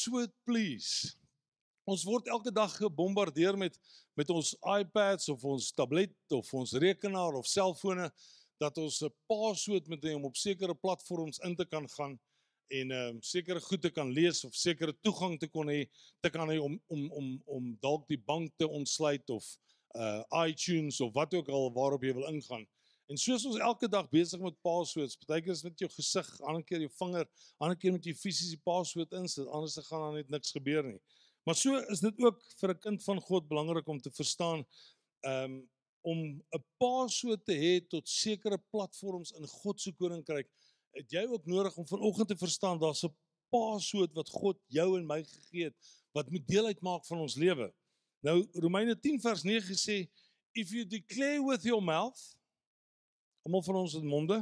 password 0.00 0.30
please. 0.46 1.12
Ons 1.84 2.06
word 2.08 2.28
elke 2.32 2.48
dag 2.52 2.72
gebombardeer 2.72 3.56
met 3.58 3.76
met 4.16 4.30
ons 4.32 4.54
iPads 4.64 5.28
of 5.28 5.44
ons 5.44 5.70
tablet 5.76 6.12
of 6.32 6.48
ons 6.56 6.72
rekenaar 6.72 7.36
of 7.36 7.46
selfone 7.46 8.08
dat 8.60 8.78
ons 8.78 9.02
'n 9.02 9.12
password 9.28 9.88
moet 9.88 10.04
hê 10.04 10.14
om 10.14 10.24
op 10.24 10.36
sekere 10.36 10.74
platforms 10.74 11.38
in 11.44 11.56
te 11.56 11.64
kan 11.64 11.88
gaan 11.88 12.18
en 12.68 12.90
ehm 12.90 13.16
um, 13.16 13.22
sekere 13.22 13.60
goed 13.60 13.82
te 13.82 13.90
kan 13.90 14.12
lees 14.12 14.44
of 14.44 14.54
sekere 14.54 14.96
toegang 15.02 15.38
te 15.38 15.48
kon 15.48 15.68
hê 15.68 15.88
te 16.22 16.30
kan 16.30 16.48
hê 16.48 16.58
om 16.58 16.80
om 16.88 17.12
om 17.12 17.42
om 17.46 17.76
dalk 17.80 18.08
die 18.08 18.22
bank 18.24 18.52
te 18.56 18.68
ontsluit 18.68 19.30
of 19.30 19.44
uh 19.94 20.22
iTunes 20.48 21.00
of 21.00 21.12
wat 21.12 21.34
ook 21.34 21.48
al 21.48 21.72
waarop 21.72 22.02
jy 22.02 22.14
wil 22.14 22.32
ingaan. 22.32 22.66
En 23.10 23.18
soos 23.18 23.42
ons 23.48 23.58
elke 23.58 23.88
dag 23.90 24.06
besig 24.12 24.38
met 24.38 24.54
passwords, 24.62 25.16
partykeer 25.18 25.56
is 25.56 25.64
met 25.66 25.82
jou 25.82 25.88
gesig, 25.90 26.28
ander 26.46 26.62
keer 26.62 26.84
jou 26.84 26.90
vinger, 26.94 27.26
ander 27.58 27.78
keer 27.78 27.96
met 27.96 28.06
jy 28.06 28.14
fisies 28.14 28.52
die 28.54 28.62
password 28.62 29.16
insit, 29.18 29.48
anders 29.50 29.74
dan 29.74 29.86
gaan 29.88 30.04
daar 30.04 30.18
net 30.20 30.30
niks 30.30 30.54
gebeur 30.54 30.86
nie. 30.86 31.00
Maar 31.48 31.58
so 31.58 31.80
is 31.90 32.04
dit 32.04 32.22
ook 32.22 32.38
vir 32.60 32.70
'n 32.70 32.78
kind 32.78 33.02
van 33.02 33.20
God 33.20 33.48
belangrik 33.48 33.88
om 33.88 34.00
te 34.00 34.10
verstaan 34.10 34.64
um 35.26 35.68
om 36.02 36.18
'n 36.38 36.64
password 36.78 37.44
te 37.44 37.52
hê 37.52 37.80
tot 37.88 38.08
sekere 38.08 38.58
platforms 38.70 39.32
in 39.32 39.46
God 39.46 39.80
se 39.80 39.92
koninkryk. 39.92 40.48
Het 40.94 41.10
jy 41.10 41.26
ook 41.26 41.46
nodig 41.46 41.76
om 41.76 41.86
vanoggend 41.86 42.28
te 42.28 42.36
verstaan 42.36 42.78
daar's 42.78 43.02
'n 43.04 43.16
password 43.50 44.14
wat 44.14 44.28
God 44.28 44.58
jou 44.66 44.98
en 44.98 45.06
my 45.06 45.24
gegee 45.24 45.64
het 45.64 45.76
wat 46.12 46.30
moet 46.30 46.46
deel 46.46 46.66
uitmaak 46.66 47.06
van 47.06 47.18
ons 47.18 47.34
lewe. 47.34 47.72
Nou 48.22 48.46
Romeine 48.52 49.00
10 49.00 49.20
vers 49.20 49.42
9 49.42 49.74
sê 49.74 50.08
if 50.52 50.70
you 50.70 50.86
declare 50.86 51.42
with 51.42 51.62
your 51.62 51.82
mouth 51.82 52.38
almal 53.46 53.64
van 53.66 53.82
ons 53.84 53.98
het 53.98 54.06
monde 54.06 54.40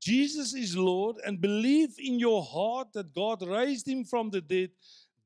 Jesus 0.00 0.54
is 0.56 0.72
Lord 0.74 1.20
and 1.28 1.42
believe 1.42 1.92
in 2.00 2.18
your 2.18 2.40
heart 2.40 2.92
that 2.96 3.12
God 3.12 3.42
raised 3.44 3.86
him 3.86 4.04
from 4.04 4.30
the 4.30 4.40
dead 4.40 4.70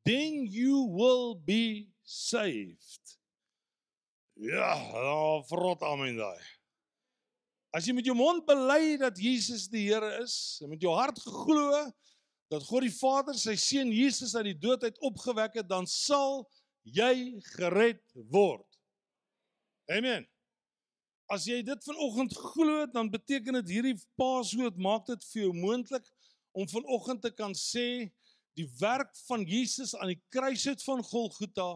then 0.05 0.47
you 0.47 0.83
will 0.83 1.34
be 1.34 1.89
saved. 2.05 3.19
Ja, 4.34 4.75
nou 4.92 5.45
vrot 5.48 5.83
amen 5.87 6.19
daai. 6.19 6.42
As 7.75 7.87
jy 7.87 7.95
met 7.97 8.06
jou 8.06 8.15
mond 8.19 8.45
bely 8.47 8.97
dat 9.00 9.19
Jesus 9.19 9.67
die 9.70 9.87
Here 9.89 10.20
is, 10.22 10.59
en 10.62 10.70
met 10.75 10.83
jou 10.83 10.92
hart 10.95 11.19
glo 11.22 11.70
dat 12.53 12.67
God 12.69 12.84
die 12.87 12.92
Vader 12.95 13.34
sy 13.39 13.56
seun 13.59 13.91
Jesus 13.95 14.34
uit 14.37 14.53
die 14.53 14.59
dood 14.59 14.84
uit 14.84 15.00
opgewek 15.03 15.56
het, 15.59 15.67
dan 15.70 15.89
sal 15.91 16.45
jy 16.84 17.41
gered 17.55 18.03
word. 18.31 18.67
Amen. 19.91 20.28
As 21.33 21.47
jy 21.48 21.62
dit 21.64 21.86
vanoggend 21.89 22.34
glo, 22.36 22.84
dan 22.92 23.08
beteken 23.11 23.56
dit 23.62 23.70
hierdie 23.78 23.97
Paaswoord 24.20 24.77
maak 24.77 25.06
dit 25.08 25.25
vir 25.31 25.47
jou 25.47 25.53
moontlik 25.56 26.05
om 26.53 26.69
vanoggend 26.69 27.22
te 27.25 27.31
kan 27.33 27.55
sê 27.56 28.12
die 28.58 28.66
werk 28.78 29.11
van 29.27 29.42
Jesus 29.48 29.94
aan 29.97 30.12
die 30.12 30.20
kruishout 30.34 30.84
van 30.84 31.03
Golgotha 31.03 31.70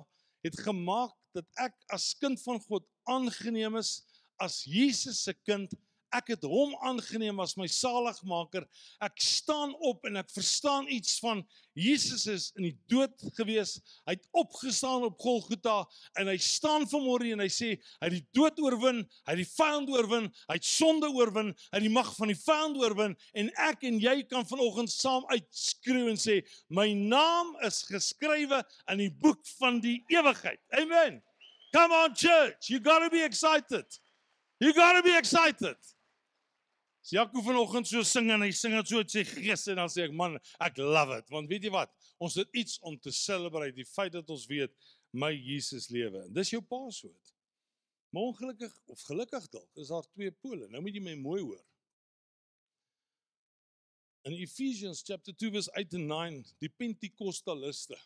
het 0.46 0.58
gemaak 0.62 1.16
dat 1.34 1.48
ek 1.64 1.74
as 1.96 2.12
kind 2.20 2.40
van 2.44 2.60
God 2.68 2.84
aangeneem 3.08 3.78
is 3.80 3.96
as 4.38 4.60
Jesus 4.68 5.24
se 5.24 5.34
kind 5.48 5.72
Ek 6.14 6.30
het 6.32 6.44
hom 6.48 6.72
aangeneem 6.88 7.40
as 7.42 7.52
my 7.60 7.66
saligmaker. 7.68 8.64
Ek 9.04 9.20
staan 9.20 9.74
op 9.84 10.06
en 10.08 10.16
ek 10.22 10.30
verstaan 10.32 10.88
iets 10.92 11.18
van 11.20 11.42
Jesus 11.78 12.24
is 12.30 12.46
in 12.56 12.64
die 12.70 12.76
dood 12.90 13.12
gewees. 13.36 13.76
Hy 14.08 14.16
het 14.16 14.24
opgestaan 14.36 15.04
op 15.06 15.18
Golgotha 15.20 15.82
en 16.18 16.30
hy 16.32 16.38
staan 16.42 16.88
vanmôre 16.88 17.34
en 17.34 17.44
hy 17.44 17.50
sê 17.52 17.74
hy 17.76 18.08
het 18.08 18.16
die 18.16 18.24
dood 18.36 18.58
oorwin, 18.64 19.04
hy 19.28 19.36
het 19.36 19.42
die 19.42 19.50
vyand 19.52 19.92
oorwin, 19.92 20.30
hy 20.48 20.56
het 20.56 20.66
sonde 20.66 21.12
oorwin, 21.12 21.52
hy 21.68 21.76
het 21.76 21.86
die 21.86 21.92
mag 21.92 22.10
van 22.16 22.32
die 22.32 22.40
vyand 22.40 22.80
oorwin 22.80 23.14
en 23.38 23.52
ek 23.68 23.84
en 23.90 24.00
jy 24.02 24.16
kan 24.32 24.48
vanoggend 24.48 24.92
saam 24.92 25.28
uitskreeu 25.28 26.08
en 26.08 26.18
sê 26.20 26.40
my 26.72 26.88
naam 26.96 27.52
is 27.68 27.84
geskrywe 27.90 28.64
in 28.94 29.04
die 29.04 29.12
boek 29.12 29.44
van 29.58 29.82
die 29.84 30.00
ewigheid. 30.14 30.60
Amen. 30.80 31.20
Come 31.74 31.92
on 31.92 32.14
church, 32.16 32.70
you 32.72 32.80
got 32.80 33.04
to 33.04 33.10
be 33.10 33.22
excited. 33.22 33.84
You 34.58 34.72
got 34.72 34.94
to 34.94 35.02
be 35.02 35.16
excited. 35.16 35.76
So 37.08 37.16
Jakob 37.16 37.40
vanoggend 37.40 37.88
so 37.88 38.02
sing 38.04 38.26
en 38.28 38.42
hy 38.44 38.50
sing 38.52 38.74
dit 38.76 38.90
so 38.90 39.00
uit 39.00 39.12
sy 39.14 39.22
gees 39.24 39.62
en 39.72 39.78
dan 39.80 39.88
sê 39.88 40.02
ek 40.04 40.12
man, 40.12 40.34
ek 40.60 40.76
love 40.76 41.16
it 41.16 41.30
want 41.32 41.48
weet 41.48 41.64
jy 41.64 41.70
wat? 41.72 41.88
Ons 42.20 42.34
het 42.36 42.50
iets 42.52 42.74
om 42.84 42.98
te 43.00 43.08
celebrate 43.16 43.72
die 43.78 43.86
feit 43.88 44.12
dat 44.12 44.28
ons 44.28 44.44
weet 44.50 44.74
my 45.16 45.30
Jesus 45.32 45.86
lewe. 45.88 46.26
Dis 46.36 46.52
jou 46.52 46.60
paswoord. 46.60 47.32
Maar 48.12 48.28
ongelukkig 48.28 48.76
of 48.92 49.06
gelukkig 49.08 49.48
dalk 49.54 49.80
is 49.80 49.88
daar 49.88 50.04
twee 50.10 50.34
pole. 50.44 50.68
Nou 50.68 50.84
moet 50.84 51.00
jy 51.00 51.04
my 51.06 51.16
mooi 51.22 51.40
hoor. 51.46 51.64
In 54.28 54.36
Ephesians 54.36 55.00
chapter 55.00 55.32
2 55.32 55.54
verse 55.56 55.72
8 55.80 55.96
and 55.96 56.12
9, 56.12 56.44
die 56.60 56.72
Pentekostaliste. 56.76 57.96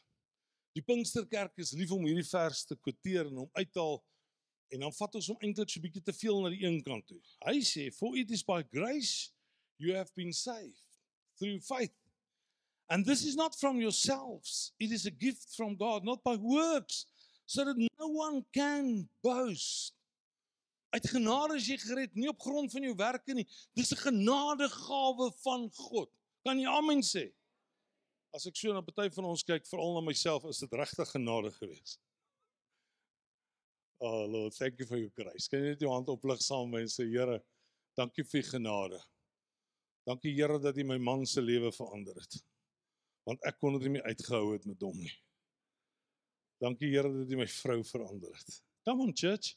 Die 0.79 0.85
Pinksterkerk 0.87 1.59
is 1.59 1.75
lief 1.75 1.91
om 1.91 2.07
hierdie 2.07 2.29
vers 2.31 2.63
te 2.71 2.79
quoteer 2.79 3.27
en 3.33 3.49
om 3.49 3.51
uit 3.59 3.75
te 3.75 3.83
haal 3.83 3.99
En 4.73 4.81
dan 4.81 4.93
vat 4.97 5.15
ons 5.15 5.27
hom 5.29 5.41
eintlik 5.45 5.71
so 5.71 5.81
'n 5.81 5.85
bietjie 5.85 6.03
te 6.03 6.13
veel 6.17 6.41
na 6.41 6.49
die 6.49 6.65
een 6.65 6.81
kant 6.83 7.07
toe. 7.07 7.21
Hy 7.45 7.61
sê, 7.61 7.93
"For 7.93 8.17
it 8.17 8.31
is 8.31 8.43
by 8.43 8.63
grace 8.63 9.31
you 9.77 9.95
have 9.95 10.11
been 10.15 10.33
saved 10.33 11.01
through 11.39 11.61
faith. 11.61 11.97
And 12.89 13.07
this 13.07 13.25
is 13.25 13.35
not 13.35 13.59
from 13.59 13.81
yourselves. 13.81 14.73
It 14.79 14.91
is 14.91 15.07
a 15.07 15.11
gift 15.11 15.55
from 15.55 15.77
God, 15.77 16.05
not 16.05 16.23
by 16.23 16.37
works, 16.37 17.07
so 17.47 17.65
that 17.65 17.77
no 17.77 18.07
one 18.07 18.45
can 18.53 19.09
boast." 19.23 19.93
Uit 20.93 21.09
genade 21.09 21.57
is 21.57 21.67
jy 21.67 21.79
gered, 21.81 22.15
nie 22.15 22.29
op 22.29 22.41
grond 22.41 22.73
van 22.73 22.83
jou 22.83 22.95
werke 22.95 23.35
nie. 23.35 23.47
Dis 23.75 23.93
'n 23.93 23.97
genadegawe 23.97 25.33
van 25.43 25.71
God. 25.73 26.11
Kan 26.45 26.59
jy 26.59 26.69
amen 26.69 27.01
sê? 27.01 27.33
As 28.35 28.47
ek 28.47 28.57
so 28.57 28.73
na 28.73 28.81
party 28.81 29.11
van 29.15 29.25
ons 29.25 29.43
kyk, 29.43 29.67
veral 29.67 29.95
na 29.95 30.01
myself, 30.01 30.45
is 30.45 30.59
dit 30.59 30.73
regtig 30.73 31.11
genade 31.11 31.51
geweest. 31.53 31.99
Oh 34.05 34.27
Lord, 34.27 34.53
thank 34.55 34.81
you 34.81 34.87
for 34.87 34.99
your 34.99 35.13
grace. 35.15 35.47
Kan 35.47 35.61
jy 35.63 35.73
net 35.77 35.83
jou 35.85 35.91
hand 35.93 36.09
oplig 36.11 36.41
saam 36.43 36.67
met 36.67 36.75
my 36.75 36.79
en 36.83 36.89
sê 36.91 37.05
Here, 37.07 37.37
dankie 37.95 38.25
vir 38.27 38.43
genade. 38.49 38.99
Dankie 40.11 40.33
Here 40.35 40.57
dat 40.59 40.79
U 40.83 40.85
my 40.89 40.97
man 40.99 41.23
se 41.27 41.39
lewe 41.41 41.71
verander 41.71 42.17
het. 42.19 42.41
Want 43.29 43.47
ek 43.47 43.61
kon 43.63 43.79
dit 43.79 43.93
nie 43.95 44.03
uitgehou 44.03 44.57
het 44.57 44.67
met 44.67 44.83
hom 44.83 44.97
nie. 44.99 45.13
Dankie 46.65 46.91
Here 46.91 47.13
dat 47.15 47.31
U 47.31 47.39
my 47.39 47.47
vrou 47.47 47.79
verander 47.93 48.35
het. 48.41 48.59
Come 48.89 49.07
on 49.07 49.15
church. 49.15 49.53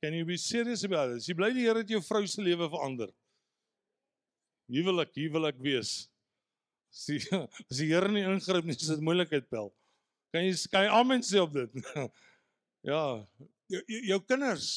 Can 0.00 0.16
you 0.16 0.24
be 0.24 0.40
serious 0.40 0.86
about 0.88 1.12
this? 1.12 1.28
Jy 1.28 1.36
bly 1.36 1.52
die 1.52 1.66
Here 1.66 1.84
het 1.84 1.92
jou 1.92 2.00
vrou 2.06 2.24
se 2.24 2.40
lewe 2.40 2.70
verander. 2.72 3.12
Huwelik, 4.72 5.12
huwelik 5.20 5.60
wees. 5.60 5.92
As 6.88 7.04
die, 7.12 7.20
as 7.68 7.76
die 7.76 7.92
Here 7.92 8.08
nie 8.08 8.24
ingryp 8.24 8.64
nie, 8.64 8.80
is 8.80 8.88
dit 8.88 9.04
moeilikheid 9.04 9.52
pel. 9.52 9.68
Kan 10.32 10.48
jy 10.48 10.56
kan 10.72 10.88
jy 10.88 10.96
amen 10.96 11.28
sê 11.28 11.44
op 11.44 11.52
dit? 11.60 11.76
Ja, 12.80 13.28
jou, 13.66 13.82
jou 13.86 14.20
kinders 14.24 14.68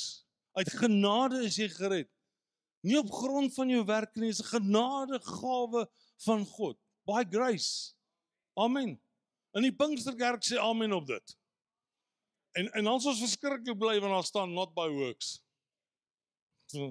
uit 0.52 0.70
genade 0.78 1.44
is 1.48 1.56
jy 1.58 1.70
gered. 1.72 2.10
Nie 2.84 2.98
op 3.00 3.12
grond 3.12 3.54
van 3.56 3.70
jou 3.72 3.86
werk 3.88 4.16
nie, 4.16 4.28
dis 4.28 4.42
'n 4.44 4.52
genadegawe 4.60 5.90
van 6.26 6.46
God. 6.46 6.78
By 7.08 7.24
grace. 7.30 7.96
Amen. 8.54 9.02
In 9.54 9.62
die 9.62 9.76
Pinksterkerk 9.76 10.44
sê 10.44 10.58
amen 10.60 10.94
op 10.94 11.08
dit. 11.08 11.38
En 12.52 12.72
en 12.72 12.88
ons 12.88 13.06
is 13.06 13.20
verskriklik 13.20 13.78
bly 13.78 14.00
want 14.00 14.14
daar 14.14 14.24
staan 14.24 14.54
not 14.54 14.74
by 14.74 14.90
works. 14.90 15.44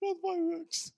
not 0.00 0.20
by 0.20 0.36
works. 0.50 0.92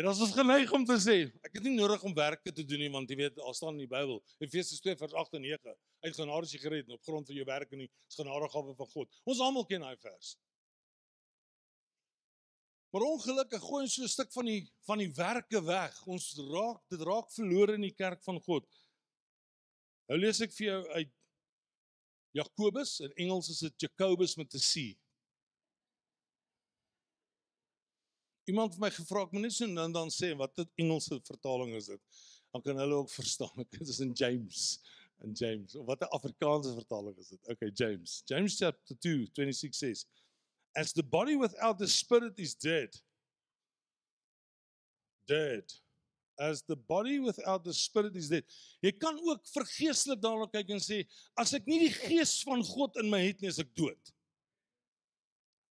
En 0.00 0.06
ons 0.08 0.20
is 0.24 0.30
geneig 0.32 0.70
om 0.72 0.84
te 0.88 0.94
sê, 1.02 1.14
ek 1.44 1.58
het 1.58 1.66
nie 1.66 1.74
nodig 1.74 2.00
om 2.08 2.14
werke 2.16 2.52
te 2.56 2.62
doen 2.64 2.80
nie 2.80 2.92
want 2.92 3.10
jy 3.12 3.18
weet, 3.18 3.34
daar 3.36 3.56
staan 3.56 3.74
in 3.74 3.82
die 3.82 3.90
Bybel, 3.90 4.22
Efesiërs 4.40 4.80
2 4.80 4.96
vers 4.96 5.16
8 5.22 5.36
en 5.36 5.42
9, 5.44 5.74
uit 6.06 6.14
genade 6.16 6.48
is 6.48 6.54
jy 6.54 6.60
gered 6.62 6.94
op 6.94 7.02
grond 7.04 7.28
van 7.28 7.36
jou 7.36 7.44
werke 7.44 7.76
nie, 7.76 7.88
is 8.08 8.16
genadegawe 8.16 8.72
van 8.78 8.88
God. 8.94 9.18
Ons 9.28 9.42
almal 9.44 9.66
ken 9.68 9.84
daai 9.84 9.98
vers. 10.00 10.30
Maar 12.94 13.04
ongelukkig 13.10 13.62
gooi 13.66 13.82
ons 13.84 13.98
so 13.98 14.06
'n 14.08 14.14
stuk 14.14 14.32
van 14.32 14.48
die 14.48 14.62
van 14.88 14.98
die 15.04 15.10
werke 15.20 15.60
weg. 15.68 16.00
Ons 16.06 16.32
raak 16.48 16.80
dit 16.88 17.04
raak 17.10 17.28
verlore 17.36 17.76
in 17.76 17.84
die 17.84 17.94
kerk 17.94 18.24
van 18.24 18.40
God. 18.40 18.64
Nou 20.08 20.18
lees 20.18 20.40
ek 20.40 20.56
vir 20.56 20.66
jou 20.66 20.80
uit 20.96 21.12
Jakobus, 22.32 23.00
in 23.00 23.12
Engels 23.16 23.50
is 23.50 23.60
dit 23.68 23.84
Jacobus 23.84 24.36
met 24.36 24.54
'n 24.54 24.64
C. 24.64 24.96
Iemand 28.50 28.74
het 28.74 28.82
my 28.82 28.90
gevra, 28.90 29.24
ek 29.26 29.34
moet 29.36 29.46
net 29.46 29.54
so 29.54 29.68
dan 29.74 29.94
dan 29.94 30.10
sê 30.10 30.34
wat 30.38 30.58
'n 30.58 30.66
Engelse 30.82 31.20
vertaling 31.22 31.74
is 31.78 31.90
dit. 31.92 32.24
Dan 32.50 32.62
kan 32.62 32.82
hulle 32.82 33.02
ook 33.02 33.10
verstaan. 33.20 33.66
Dit 33.70 33.88
is 33.88 34.00
in 34.02 34.12
James 34.12 34.80
in 35.22 35.32
James. 35.32 35.74
Of 35.74 35.86
wat 35.86 36.00
'n 36.00 36.08
Afrikaanse 36.16 36.74
vertaling 36.74 37.16
is 37.16 37.28
dit? 37.28 37.48
Okay, 37.48 37.70
James. 37.74 38.22
James 38.24 38.56
chapter 38.56 38.98
2, 38.98 39.28
26 39.32 39.74
says, 39.74 40.06
As 40.72 40.92
the 40.92 41.02
body 41.02 41.36
without 41.36 41.78
the 41.78 41.86
spirit 41.86 42.38
is 42.38 42.54
dead. 42.54 43.02
Dead. 45.24 45.72
As 46.38 46.62
the 46.62 46.76
body 46.76 47.18
without 47.18 47.64
the 47.64 47.72
spirit 47.72 48.16
is 48.16 48.28
dead. 48.28 48.44
Jy 48.80 48.92
kan 48.92 49.18
ook 49.28 49.46
vergeestelik 49.52 50.22
daarna 50.22 50.48
kyk 50.48 50.70
en 50.70 50.80
sê, 50.80 51.02
as 51.36 51.52
ek 51.54 51.66
nie 51.66 51.82
die 51.84 51.92
gees 51.92 52.40
van 52.46 52.64
God 52.64 52.96
in 53.02 53.10
my 53.10 53.20
het 53.26 53.40
nie, 53.40 53.50
is 53.52 53.60
ek 53.60 53.74
dood. 53.76 54.14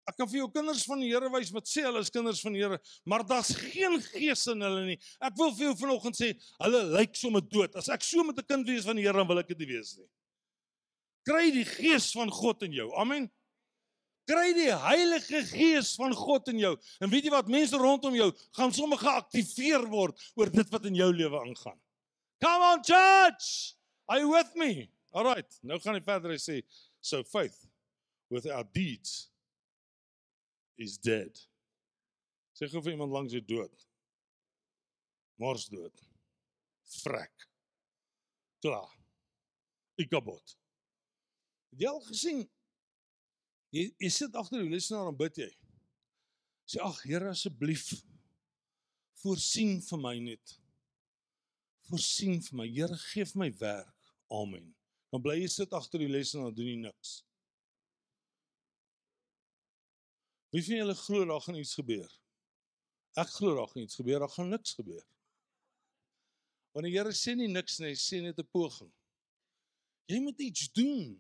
Ek 0.07 0.15
kan 0.15 0.27
vir 0.31 0.39
jou 0.39 0.47
kinders 0.55 0.85
van 0.87 1.01
die 1.03 1.09
Here 1.11 1.27
wys 1.33 1.49
wat 1.51 1.67
sê 1.67 1.83
hulle 1.83 1.99
is 1.99 2.11
kinders 2.13 2.39
van 2.43 2.53
die 2.55 2.61
Here, 2.63 2.77
maar 3.03 3.25
daar's 3.27 3.51
geen 3.59 3.97
gees 4.05 4.45
in 4.53 4.63
hulle 4.63 4.85
nie. 4.87 4.95
Ek 5.19 5.35
wil 5.39 5.51
vir 5.57 5.67
jou 5.67 5.73
vanoggend 5.83 6.15
sê, 6.15 6.29
hulle 6.63 6.83
lyk 6.93 7.17
sommer 7.19 7.43
dood. 7.43 7.75
As 7.75 7.89
ek 7.91 8.05
so 8.07 8.23
met 8.23 8.39
'n 8.39 8.47
kind 8.47 8.67
wees 8.67 8.87
van 8.87 8.95
die 8.95 9.03
Here, 9.03 9.17
dan 9.17 9.27
wil 9.27 9.39
ek 9.43 9.51
dit 9.51 9.59
nie 9.59 9.73
wees 9.75 9.97
nie. 9.97 10.07
Kry 11.27 11.51
die 11.51 11.65
gees 11.65 12.13
van 12.15 12.31
God 12.31 12.63
in 12.63 12.71
jou. 12.71 12.87
Amen. 12.95 13.27
Kry 14.27 14.53
die 14.53 14.71
Heilige 14.71 15.43
Gees 15.43 15.95
van 15.95 16.13
God 16.13 16.47
in 16.47 16.59
jou. 16.59 16.77
En 16.99 17.09
weet 17.09 17.23
jy 17.23 17.31
wat? 17.31 17.47
Mense 17.47 17.75
rondom 17.75 18.15
jou 18.15 18.31
gaan 18.55 18.73
sommer 18.73 18.97
geaktiveer 18.97 19.87
word 19.87 20.19
oor 20.35 20.49
dit 20.49 20.69
wat 20.71 20.85
in 20.85 20.95
jou 20.95 21.11
lewe 21.13 21.39
aangaan. 21.39 21.79
Come 22.39 22.63
on 22.63 22.83
church. 22.83 23.75
Are 24.07 24.19
you 24.19 24.31
with 24.31 24.55
me? 24.55 24.89
All 25.11 25.23
right. 25.23 25.59
Nou 25.63 25.79
gaan 25.79 25.95
hy 25.95 26.01
verder 26.01 26.35
sê, 26.39 26.61
so 27.01 27.23
faith 27.23 27.67
without 28.29 28.73
deeds 28.73 29.29
is 30.77 30.97
dead. 31.01 31.33
Sê 32.57 32.69
gou 32.71 32.81
vir 32.81 32.95
iemand 32.95 33.13
langs 33.13 33.33
jou 33.35 33.41
dood. 33.45 33.87
Mors 35.41 35.67
dood. 35.69 36.05
Vrek. 37.03 37.47
Klaar. 38.63 38.93
Ikabot. 40.01 40.55
Het 41.73 41.83
jy 41.85 41.91
al 41.91 42.03
gesien? 42.07 42.45
Jy, 43.75 43.89
jy 43.99 44.09
sit 44.13 44.37
agter 44.39 44.63
die 44.63 44.71
lesenaar 44.71 45.11
en 45.11 45.19
bid 45.19 45.41
jy. 45.43 45.49
Sê 46.67 46.81
ag 46.83 46.97
Here 47.05 47.29
asseblief 47.33 47.91
voorsien 49.21 49.77
vir 49.83 50.01
my 50.01 50.15
net. 50.23 50.57
Voorsien 51.87 52.41
vir 52.43 52.61
my. 52.61 52.67
Here 52.71 52.97
gee 53.09 53.27
vir 53.27 53.43
my 53.43 53.51
werk. 53.61 54.11
Amen. 54.33 54.73
Dan 55.11 55.23
bly 55.23 55.37
jy 55.41 55.49
sit 55.51 55.73
agter 55.77 56.01
die 56.03 56.11
lesenaar 56.11 56.53
doen 56.55 56.69
jy 56.73 56.79
niks. 56.81 57.21
Wie 60.49 60.63
van 60.63 60.75
julle 60.75 60.95
glo 60.95 61.25
daar 61.25 61.41
gaan 61.41 61.59
iets 61.59 61.73
gebeur? 61.73 62.11
Ek 63.17 63.29
glo 63.35 63.55
daar 63.55 63.67
gaan 63.67 63.83
iets 63.83 63.99
gebeur, 63.99 64.19
daar 64.19 64.35
gaan 64.35 64.49
niks 64.49 64.73
gebeur. 64.77 65.03
Want 66.71 66.85
die 66.85 66.93
Here 66.93 67.13
sê 67.15 67.33
nie 67.35 67.49
niks 67.49 67.79
nie, 67.81 67.91
hy 67.91 67.97
sê 67.97 68.21
net 68.21 68.39
'n 68.39 68.47
poging. 68.53 68.91
Jy 70.07 70.19
moet 70.23 70.39
iets 70.39 70.71
doen. 70.71 71.17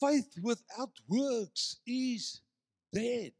Faith 0.00 0.34
without 0.42 1.02
works 1.06 1.80
is 1.84 2.42
dead. 2.90 3.36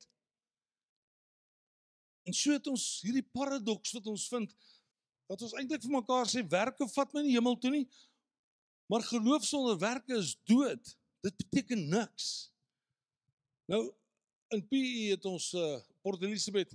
En 2.22 2.32
so 2.32 2.52
het 2.52 2.66
ons 2.70 3.00
hierdie 3.02 3.26
paradoks 3.34 3.92
wat 3.96 4.06
ons 4.06 4.28
vind 4.28 4.54
dat 5.26 5.42
ons 5.42 5.54
eintlik 5.58 5.82
vir 5.82 5.94
mekaar 5.96 6.28
sê 6.30 6.42
werke 6.46 6.86
vat 6.94 7.14
my 7.14 7.22
nie 7.24 7.34
hemel 7.34 7.58
toe 7.58 7.70
nie. 7.70 7.86
Maar 8.92 9.02
geloof 9.08 9.44
sonder 9.48 9.78
werke 9.80 10.18
is 10.20 10.36
dood. 10.44 10.92
Dit 11.24 11.36
beteken 11.40 11.88
niks. 11.88 12.52
Nou 13.72 13.88
in 14.52 14.62
PE 14.69 15.12
het 15.14 15.25
ons 15.28 15.52
uh, 15.56 15.78
Port 16.04 16.22
Elizabeth 16.22 16.75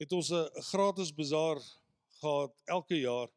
het 0.00 0.12
ons 0.12 0.30
'n 0.30 0.34
uh, 0.34 0.62
gratis 0.70 1.10
bazaar 1.14 1.58
gehad 2.20 2.54
elke 2.64 3.00
jaar 3.00 3.30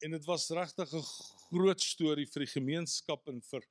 en 0.00 0.10
dit 0.10 0.24
was 0.24 0.48
regtig 0.50 0.94
'n 0.94 1.04
groot 1.48 1.80
storie 1.80 2.26
vir 2.26 2.44
die 2.44 2.52
gemeenskap 2.52 3.28
en 3.28 3.42
vir 3.42 3.62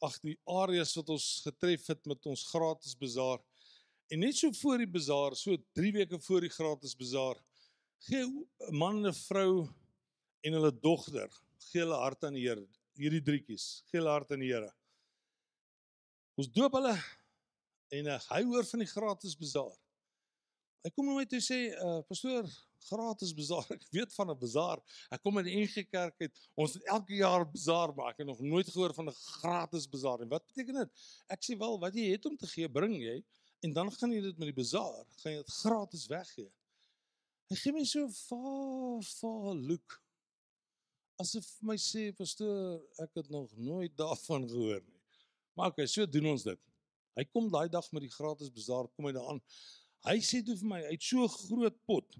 ag 0.00 0.18
die 0.20 0.38
areas 0.46 0.94
wat 0.96 1.08
ons 1.08 1.26
getref 1.44 1.86
het 1.86 2.06
met 2.06 2.26
ons 2.26 2.46
gratis 2.52 2.94
bazaar. 2.94 3.40
En 4.08 4.20
net 4.20 4.36
so 4.36 4.52
voor 4.52 4.78
die 4.78 4.86
bazaar, 4.86 5.36
so 5.36 5.56
3 5.74 5.92
weke 5.92 6.18
voor 6.18 6.40
die 6.40 6.54
gratis 6.54 6.94
bazaar, 6.96 7.36
gee 7.98 8.24
'n 8.24 8.46
man 8.70 9.04
en 9.04 9.10
'n 9.10 9.14
vrou 9.14 9.68
en 10.40 10.52
hulle 10.52 10.72
dogter 10.80 11.30
gee 11.70 11.82
hulle 11.82 11.96
hart 11.96 12.24
aan 12.24 12.34
die 12.34 12.46
Here. 12.46 12.66
Hierdie 12.96 13.22
drietjies, 13.22 13.82
gee 13.90 14.00
hulle 14.00 14.10
hart 14.10 14.32
aan 14.32 14.40
die 14.40 14.52
Here. 14.52 14.72
Ons 16.38 16.48
doop 16.54 16.72
hulle 16.72 16.94
en 17.88 18.06
uh, 18.06 18.18
hy 18.30 18.42
hoor 18.44 18.64
van 18.64 18.84
die 18.84 18.90
gratis 18.90 19.36
bazaar. 19.36 19.76
Hy 20.84 20.90
kom 20.94 21.06
na 21.08 21.18
my 21.18 21.26
toe 21.26 21.40
sê, 21.42 21.58
uh, 21.74 22.00
"Pastoor, 22.08 22.46
gratis 22.86 23.32
bazaar. 23.34 23.66
Ek 23.76 23.86
weet 23.94 24.14
van 24.14 24.30
'n 24.30 24.38
bazaar. 24.38 24.82
Ek 25.10 25.22
kom 25.22 25.38
in 25.40 25.48
die 25.48 25.56
NG 25.62 25.84
Kerk 25.90 26.20
uit. 26.22 26.40
Ons 26.54 26.76
het 26.78 26.86
elke 26.94 27.18
jaar 27.18 27.44
bazaar, 27.48 27.92
maar 27.94 28.12
ek 28.12 28.22
het 28.22 28.28
nog 28.30 28.40
nooit 28.40 28.68
gehoor 28.70 28.94
van 28.94 29.10
'n 29.10 29.16
gratis 29.40 29.88
bazaar 29.88 30.18
nie. 30.20 30.30
Wat 30.30 30.46
beteken 30.46 30.82
dit?" 30.84 30.90
Ek 31.28 31.42
sê, 31.42 31.58
"Wel, 31.58 31.78
wat 31.78 31.94
jy 31.94 32.10
het 32.12 32.26
om 32.26 32.36
te 32.36 32.46
gee, 32.46 32.68
bring 32.68 32.94
jy 32.96 33.22
en 33.62 33.72
dan 33.72 33.90
gaan 33.92 34.12
jy 34.12 34.20
dit 34.22 34.38
met 34.38 34.54
die 34.54 34.60
bazaar, 34.62 35.04
gaan 35.22 35.32
jy 35.32 35.38
dit 35.38 35.54
gratis 35.62 36.06
weggee." 36.06 36.50
Hy 37.50 37.56
gee 37.56 37.72
my 37.72 37.84
so 37.84 38.08
va 38.08 39.00
va 39.00 39.54
look. 39.54 40.02
Asof 41.18 41.46
my 41.62 41.76
sê, 41.76 42.12
"Pastoor, 42.14 42.80
ek 42.98 43.10
het 43.14 43.30
nog 43.30 43.50
nooit 43.56 43.96
daarvan 43.96 44.48
gehoor 44.48 44.82
nie." 44.82 45.00
Maar 45.54 45.70
okay, 45.70 45.86
so 45.86 46.06
doen 46.06 46.26
ons 46.26 46.42
dit. 46.42 46.67
Hy 47.18 47.24
kom 47.34 47.48
daai 47.50 47.68
dag 47.68 47.86
met 47.92 48.04
die 48.06 48.14
gratis 48.14 48.52
bazaar 48.54 48.86
kom 48.94 49.08
hy 49.08 49.12
daaraan. 49.16 49.40
Hy 50.06 50.18
sê 50.22 50.38
toe 50.46 50.54
vir 50.60 50.68
my, 50.70 50.80
hy 50.86 50.94
het 50.94 51.02
so 51.02 51.24
'n 51.24 51.34
groot 51.34 51.78
pot. 51.90 52.18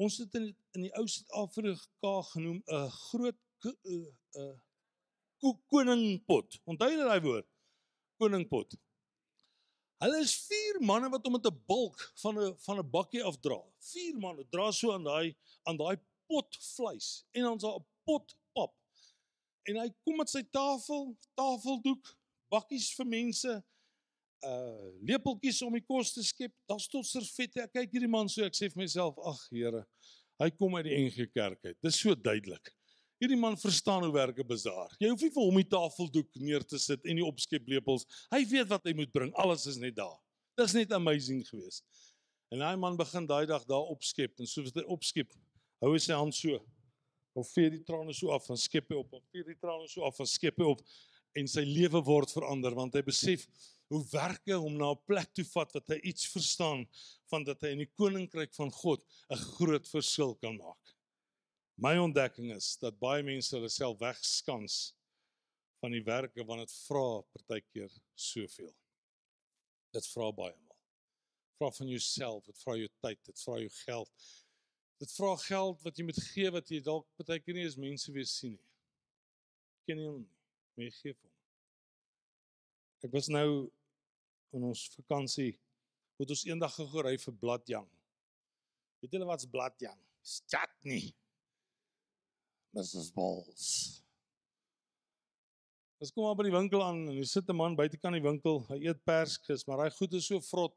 Ons 0.00 0.16
het 0.18 0.34
in 0.40 0.46
in 0.74 0.86
die 0.86 0.94
ou 0.98 1.06
Suid-Afrika 1.06 2.14
genoem 2.32 2.62
'n 2.64 2.88
groot 2.90 3.40
'n 3.64 3.76
uh, 3.84 4.06
uh, 4.40 5.52
koningpot. 5.68 6.56
Onthou 6.64 6.88
jy 6.90 6.96
daai 6.96 7.20
woord? 7.20 7.48
Koningpot. 8.18 8.74
Hulle 10.02 10.20
is 10.24 10.34
vier 10.48 10.80
manne 10.80 11.08
wat 11.12 11.26
om 11.26 11.36
met 11.36 11.46
'n 11.46 11.60
bulk 11.66 12.00
van 12.22 12.40
'n 12.40 12.56
van 12.66 12.78
'n 12.78 12.90
bakkie 12.90 13.22
afdra. 13.22 13.60
Vier 13.92 14.16
manne 14.16 14.48
dra 14.48 14.70
so 14.72 14.92
aan 14.92 15.04
daai 15.04 15.36
aan 15.68 15.76
daai 15.76 15.96
pot 16.26 16.56
vleis 16.76 17.26
en 17.32 17.42
dan 17.42 17.60
so 17.60 17.76
'n 17.76 17.86
pot 18.04 18.36
pap. 18.52 18.72
En 19.68 19.76
hy 19.76 19.88
kom 20.04 20.16
met 20.16 20.30
sy 20.30 20.42
tafel, 20.42 21.16
tafeldoek, 21.34 22.18
bakkies 22.48 22.94
vir 22.96 23.06
mense, 23.06 23.64
uh 24.48 24.92
lepeltjies 25.08 25.60
om 25.66 25.74
die 25.76 25.84
kos 25.84 26.14
te 26.14 26.22
skep. 26.24 26.52
Daar's 26.70 26.86
tot 26.90 27.06
servette. 27.08 27.64
Ek 27.64 27.74
kyk 27.74 27.96
hierdie 27.96 28.10
man 28.10 28.30
so 28.32 28.44
ek 28.46 28.56
sê 28.56 28.70
vir 28.72 28.84
myself, 28.84 29.18
ag 29.24 29.40
Here, 29.50 29.84
hy 30.42 30.48
kom 30.54 30.76
uit 30.78 30.88
die 30.88 30.96
NG 30.96 31.28
Kerk 31.32 31.60
uit. 31.64 31.76
Dis 31.84 32.00
so 32.00 32.14
duidelik. 32.14 32.72
Hierdie 33.22 33.38
man 33.38 33.56
verstaan 33.56 34.02
hoe 34.04 34.12
werk 34.12 34.38
'n 34.38 34.46
bazaar. 34.46 34.90
Jy 35.00 35.08
hoef 35.12 35.22
nie 35.22 35.32
vir 35.36 35.44
hom 35.44 35.60
die 35.60 35.70
tafeldoek 35.76 36.30
neer 36.40 36.64
te 36.64 36.78
sit 36.78 37.04
en 37.06 37.16
die 37.16 37.24
opskep 37.24 37.68
lepels. 37.68 38.04
Hy 38.30 38.44
weet 38.44 38.68
wat 38.68 38.84
hy 38.84 38.94
moet 38.94 39.12
bring. 39.12 39.32
Alles 39.34 39.66
is 39.66 39.78
net 39.78 39.96
daar. 39.96 40.18
Dis 40.58 40.74
net 40.74 40.92
amazing 40.92 41.46
geweest. 41.48 41.84
En 42.50 42.58
daai 42.58 42.76
man 42.76 42.96
begin 42.96 43.26
daai 43.26 43.46
dag 43.46 43.64
daar 43.66 43.88
opskep 43.90 44.38
en 44.38 44.46
soos 44.46 44.72
hy 44.74 44.82
opskep, 44.86 45.32
hou 45.80 45.92
hy 45.92 45.98
sy 45.98 46.14
hand 46.14 46.34
so 46.34 46.60
of 47.34 47.48
vee 47.50 47.70
die 47.70 47.82
trane 47.82 48.14
so 48.14 48.30
af 48.30 48.46
en 48.50 48.58
skep 48.60 48.92
hy 48.92 49.00
op, 49.00 49.16
of 49.18 49.24
vee 49.34 49.42
die 49.46 49.56
trane 49.58 49.88
so 49.90 50.04
af 50.06 50.20
en 50.22 50.28
skep 50.30 50.60
hy 50.62 50.68
op 50.70 50.84
en 51.34 51.50
sy 51.50 51.64
lewe 51.66 52.02
word 52.06 52.30
verander 52.30 52.76
want 52.78 52.94
hy 52.94 53.02
besef 53.02 53.42
hoe 53.92 54.02
werke 54.10 54.56
hom 54.56 54.76
na 54.78 54.90
'n 54.92 55.04
plek 55.06 55.32
toe 55.34 55.44
vat 55.44 55.72
wat 55.76 55.88
hy 55.88 55.98
iets 56.10 56.26
verstaan 56.32 56.86
van 57.30 57.44
dat 57.44 57.60
hy 57.60 57.74
in 57.74 57.84
die 57.84 57.92
koninkryk 58.00 58.54
van 58.54 58.70
God 58.70 59.04
'n 59.30 59.36
groot 59.56 59.88
verskil 59.88 60.34
kan 60.34 60.56
maak. 60.56 60.94
My 61.76 61.96
ontdekking 61.98 62.52
is 62.54 62.76
dat 62.78 62.98
baie 62.98 63.22
mense 63.22 63.54
hulle 63.56 63.68
self 63.68 63.98
wegskans 63.98 64.94
van 65.82 65.90
die 65.90 66.04
werke 66.06 66.44
want 66.46 66.62
dit 66.62 66.76
vra 66.86 67.22
partykeer 67.34 67.90
soveel. 68.14 68.74
Dit 69.92 70.06
vra 70.06 70.30
baie 70.32 70.54
maal. 70.54 70.78
Vra 71.58 71.70
van 71.70 71.88
jouself, 71.88 72.44
dit 72.44 72.58
vra 72.62 72.76
jou 72.76 72.88
tyd, 73.02 73.20
dit 73.24 73.42
vra 73.42 73.58
jou 73.58 73.70
geld. 73.84 74.30
Dit 75.02 75.12
vra 75.12 75.36
geld 75.36 75.82
wat 75.82 75.98
jy 75.98 76.04
moet 76.04 76.22
gee 76.30 76.54
wat 76.54 76.70
jy 76.70 76.80
dalk 76.80 77.06
partykeer 77.18 77.58
nie 77.58 77.66
eens 77.66 77.76
mense 77.76 78.12
weer 78.14 78.26
sien 78.30 78.54
nie. 78.54 78.72
Ken 79.84 79.98
jy 79.98 80.08
hom 80.08 80.22
nie? 80.22 80.34
Moet 80.74 80.86
jy 80.86 80.96
gee 81.00 81.12
vir 81.12 81.26
hom. 81.26 81.33
Ek 83.04 83.12
was 83.12 83.28
nou 83.28 83.66
in 84.56 84.62
ons 84.64 84.86
vakansie 84.94 85.52
het 86.20 86.30
ons 86.30 86.44
eendag 86.46 86.72
gery 86.72 87.18
vir 87.20 87.34
bladjang. 87.42 87.88
Weet 89.02 89.16
julle 89.16 89.28
wat's 89.28 89.48
bladjang? 89.50 89.98
Stad 90.24 90.72
nie. 90.88 91.10
Mrs 92.72 93.10
Balls. 93.12 93.66
Ons 96.00 96.12
kom 96.14 96.24
maar 96.26 96.38
by 96.38 96.46
die 96.48 96.54
winkel 96.54 96.82
aan 96.84 97.02
en 97.04 97.18
hier 97.18 97.28
sit 97.28 97.48
'n 97.48 97.56
man 97.56 97.76
buitekant 97.76 98.16
die 98.16 98.24
winkel. 98.24 98.64
Hy 98.70 98.78
eet 98.88 99.04
perskes, 99.04 99.66
maar 99.66 99.84
hy 99.84 99.90
goed 99.90 100.14
is 100.14 100.26
so 100.26 100.40
vrot. 100.40 100.76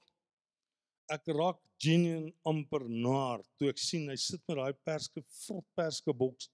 Ek 1.10 1.24
raak 1.28 1.62
genuen 1.80 2.34
amper 2.46 2.90
naar 2.90 3.40
toe 3.58 3.70
ek 3.70 3.80
sien 3.80 4.10
hy 4.10 4.16
sit 4.16 4.42
met 4.48 4.58
daai 4.58 4.74
perske 4.84 5.24
vrot 5.46 5.66
perske 5.76 6.14
boks 6.14 6.50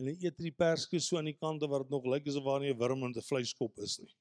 en 0.00 0.06
hy 0.06 0.16
eet 0.24 0.38
die 0.38 0.52
perske 0.52 1.00
so 1.00 1.18
aan 1.18 1.28
die 1.28 1.36
kante 1.36 1.68
waar 1.68 1.84
dit 1.84 1.90
nog 1.90 2.06
lyk 2.06 2.26
asof 2.26 2.44
waar 2.44 2.60
nie 2.60 2.72
'n 2.72 2.78
wurm 2.78 3.04
in 3.04 3.12
'n 3.12 3.22
vleiskop 3.22 3.78
is 3.78 3.98
nie. 3.98 4.14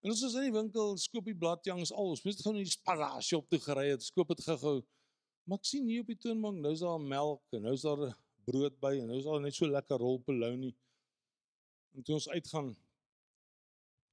En 0.00 0.12
ons 0.14 0.22
is 0.22 0.34
in 0.38 0.46
die 0.48 0.54
winkel, 0.54 0.94
skoop 0.96 1.26
die 1.28 1.36
bladjangs 1.36 1.92
al. 1.92 2.14
Ons 2.14 2.22
moet 2.24 2.40
gou 2.40 2.54
net 2.54 2.68
die 2.68 2.72
sparasie 2.72 3.36
op 3.36 3.48
toe 3.52 3.60
gery 3.60 3.90
het. 3.90 4.04
Skoop 4.06 4.32
dit 4.32 4.44
gou-gou. 4.46 4.78
Maar 5.48 5.60
ek 5.60 5.68
sien 5.68 5.88
hier 5.88 6.04
op 6.04 6.12
die 6.12 6.18
toonbank, 6.20 6.60
nou's 6.62 6.84
daar 6.84 7.00
melk 7.02 7.56
en 7.56 7.66
nou's 7.66 7.84
daar 7.84 8.06
brood 8.46 8.76
by 8.80 8.94
en 9.00 9.10
nou's 9.10 9.26
daar 9.26 9.42
net 9.44 9.56
so 9.56 9.68
lekker 9.68 10.00
rol 10.00 10.20
polony. 10.24 10.70
En 11.96 12.06
toe 12.06 12.16
ons 12.16 12.28
uitgaan, 12.30 12.70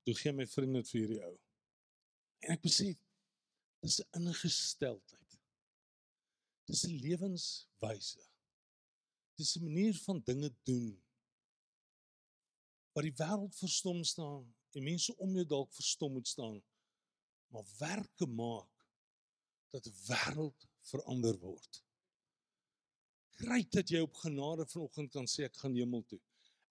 toe 0.07 0.15
gee 0.17 0.33
my 0.35 0.47
vriend 0.49 0.79
dit 0.79 0.91
vir 0.91 0.99
hierdie 1.03 1.21
ou. 1.27 1.33
En 2.43 2.55
ek 2.57 2.63
besef 2.65 2.99
dis 3.85 3.99
'n 4.01 4.27
ingesteldheid. 4.27 5.39
Dis 6.67 6.83
'n 6.87 6.99
lewenswyse. 7.05 8.23
Dis 9.37 9.55
'n 9.55 9.63
manier 9.63 9.95
van 10.03 10.23
dinge 10.25 10.51
doen 10.63 10.97
wat 12.97 13.05
die 13.05 13.17
wêreld 13.19 13.53
verstom 13.61 14.01
staan 14.03 14.41
en 14.73 14.89
mense 14.89 15.13
om 15.21 15.35
jou 15.37 15.45
dalk 15.45 15.69
verstom 15.77 16.17
moet 16.17 16.27
staan 16.27 16.57
maar 17.53 17.65
werke 17.77 18.25
maak 18.25 18.87
dat 19.71 19.85
'n 19.85 19.95
wêreld 20.07 20.67
verander 20.81 21.37
word. 21.39 21.83
Gryt 23.37 23.71
dat 23.71 23.89
jy 23.89 23.99
op 23.99 24.13
genade 24.13 24.65
vanoggend 24.65 25.11
kan 25.11 25.27
sê 25.27 25.43
ek 25.43 25.57
gaan 25.57 25.75
hemel 25.75 26.03
toe. 26.05 26.19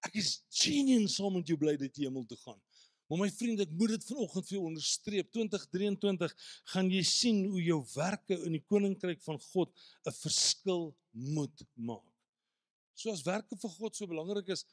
Ek 0.01 0.15
is 0.15 0.43
genuine 0.49 1.07
saam 1.07 1.33
met 1.33 1.47
jou 1.47 1.57
bly 1.57 1.77
dat 1.77 1.95
jy 1.95 2.03
hemel 2.03 2.25
toe 2.25 2.37
gaan. 2.37 2.61
Maar 3.07 3.19
my 3.19 3.29
vriend, 3.31 3.59
ek 3.59 3.71
moet 3.71 3.89
dit 3.95 4.03
vanoggend 4.03 4.47
vir 4.47 4.57
jou 4.57 4.65
onderstreep. 4.67 5.31
2023 5.31 6.33
gaan 6.73 6.89
jy 6.91 7.03
sien 7.03 7.45
hoe 7.45 7.63
jou 7.63 7.79
werke 7.95 8.35
in 8.43 8.51
die 8.51 8.65
koninkryk 8.67 9.21
van 9.23 9.39
God 9.39 9.71
'n 10.05 10.11
verskil 10.11 10.95
moet 11.11 11.63
maak. 11.73 12.13
So 12.93 13.11
as 13.11 13.23
werke 13.23 13.55
vir 13.55 13.69
God 13.69 13.95
so 13.95 14.07
belangrik 14.07 14.49
is, 14.49 14.65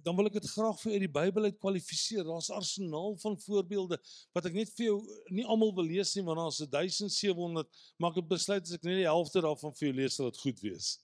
dan 0.00 0.16
wil 0.16 0.26
ek 0.30 0.38
dit 0.38 0.48
graag 0.54 0.78
vir 0.80 0.94
uit 0.94 1.02
die 1.04 1.12
Bybel 1.12 1.48
uit 1.48 1.58
kwalifiseer. 1.60 2.24
Daar's 2.24 2.48
'n 2.48 2.58
arsenaal 2.60 3.16
van 3.20 3.38
voorbeelde 3.40 3.98
wat 4.32 4.46
ek 4.46 4.54
net 4.54 4.70
vir 4.76 4.86
jou 4.86 4.98
nie 5.30 5.44
almal 5.44 5.74
wil 5.74 5.84
lees 5.84 6.14
nie 6.16 6.24
want 6.24 6.38
daar's 6.38 6.60
1700, 6.70 7.68
maar 7.98 8.10
ek 8.10 8.22
het 8.22 8.28
besluit 8.28 8.62
as 8.62 8.72
ek 8.72 8.84
net 8.84 9.02
die 9.02 9.10
helfte 9.10 9.40
daarvan 9.40 9.74
vir 9.74 9.88
jou 9.88 9.96
lees 9.96 10.14
sal 10.14 10.30
dit 10.30 10.40
goed 10.40 10.60
wees. 10.60 10.98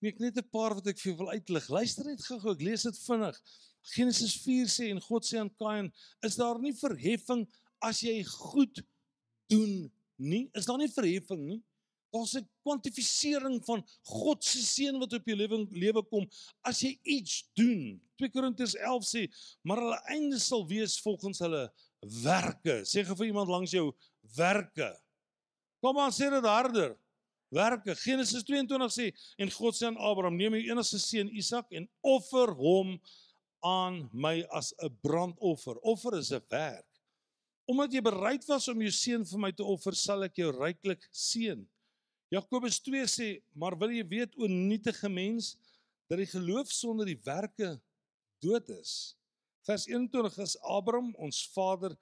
Nee, 0.00 0.12
ek 0.12 0.20
net 0.20 0.36
'n 0.36 0.50
paar 0.52 0.74
wat 0.74 0.86
ek 0.86 0.98
vir 0.98 1.12
jou 1.12 1.18
wil 1.24 1.32
uitlig. 1.32 1.68
Luister 1.68 2.04
net 2.04 2.20
gou-gou, 2.20 2.52
ek 2.52 2.62
lees 2.62 2.82
dit 2.82 2.98
vinnig. 2.98 3.40
Genesis 3.94 4.34
4 4.42 4.66
sê 4.66 4.90
en 4.90 5.00
God 5.00 5.24
sê 5.24 5.38
aan 5.38 5.54
Kain, 5.56 5.92
is 6.22 6.36
daar 6.36 6.58
nie 6.58 6.74
verheffing 6.74 7.46
as 7.80 8.00
jy 8.00 8.24
goed 8.24 8.82
doen 9.48 9.90
nie? 10.16 10.50
Is 10.54 10.66
daar 10.66 10.78
nie 10.78 10.88
verheffing 10.88 11.46
nie? 11.46 11.62
Daar's 12.16 12.34
'n 12.34 12.48
kwantifisering 12.64 13.60
van 13.64 13.84
God 14.02 14.44
se 14.44 14.62
seën 14.64 14.98
wat 14.98 15.12
op 15.12 15.26
jou 15.26 15.36
lewe 15.36 15.66
lewe 15.70 16.02
kom 16.02 16.24
as 16.62 16.80
jy 16.80 16.98
iets 17.02 17.44
doen. 17.54 18.00
2 18.16 18.30
Korintiërs 18.30 18.74
11 18.74 19.04
sê, 19.04 19.22
maar 19.62 19.76
hulle 19.76 20.00
einde 20.08 20.38
sal 20.38 20.66
wees 20.66 21.00
volgens 21.00 21.38
hulle 21.38 21.72
werke. 22.22 22.80
Sê 22.84 23.04
gou 23.04 23.16
vir 23.16 23.26
iemand 23.26 23.48
langs 23.48 23.70
jou 23.70 23.92
werke. 24.36 24.96
Kom 25.84 25.98
aan, 25.98 26.12
sê 26.12 26.30
dit 26.32 26.44
harder. 26.44 26.96
Werke. 27.52 27.94
Genesis 27.94 28.42
22 28.42 28.90
sê 28.90 29.12
en 29.38 29.50
God 29.50 29.76
sê 29.76 29.86
aan 29.86 30.00
Abraham: 30.00 30.36
"Neem 30.36 30.54
jou 30.54 30.72
enigste 30.72 30.98
seun 30.98 31.28
Isak 31.28 31.70
en 31.70 31.88
offer 32.02 32.54
hom 32.54 33.00
aan 33.62 34.08
my 34.12 34.42
as 34.50 34.72
'n 34.82 34.90
brandoffer." 35.02 35.76
Offer 35.82 36.18
is 36.18 36.32
'n 36.32 36.42
werk. 36.48 36.86
Omdat 37.66 37.92
jy 37.92 38.00
bereid 38.00 38.44
was 38.46 38.68
om 38.68 38.80
jou 38.80 38.90
seun 38.90 39.24
vir 39.24 39.38
my 39.38 39.52
te 39.52 39.64
offer, 39.64 39.94
sal 39.94 40.22
ek 40.22 40.36
jou 40.36 40.50
ryklik 40.52 41.08
seën. 41.12 41.66
Jakobus 42.32 42.80
2 42.82 43.06
sê, 43.06 43.28
maar 43.54 43.76
wil 43.78 43.92
jy 43.94 44.02
weet 44.10 44.34
o 44.34 44.48
nietige 44.50 45.08
mens 45.08 45.54
dat 46.10 46.18
die 46.18 46.30
geloof 46.30 46.72
sonder 46.74 47.06
die 47.06 47.20
werke 47.22 47.76
dood 48.42 48.68
is. 48.74 49.14
Vers 49.66 49.86
21 49.90 50.38
is 50.42 50.56
Abraham 50.62 51.12
ons 51.22 51.44
vader 51.54 51.94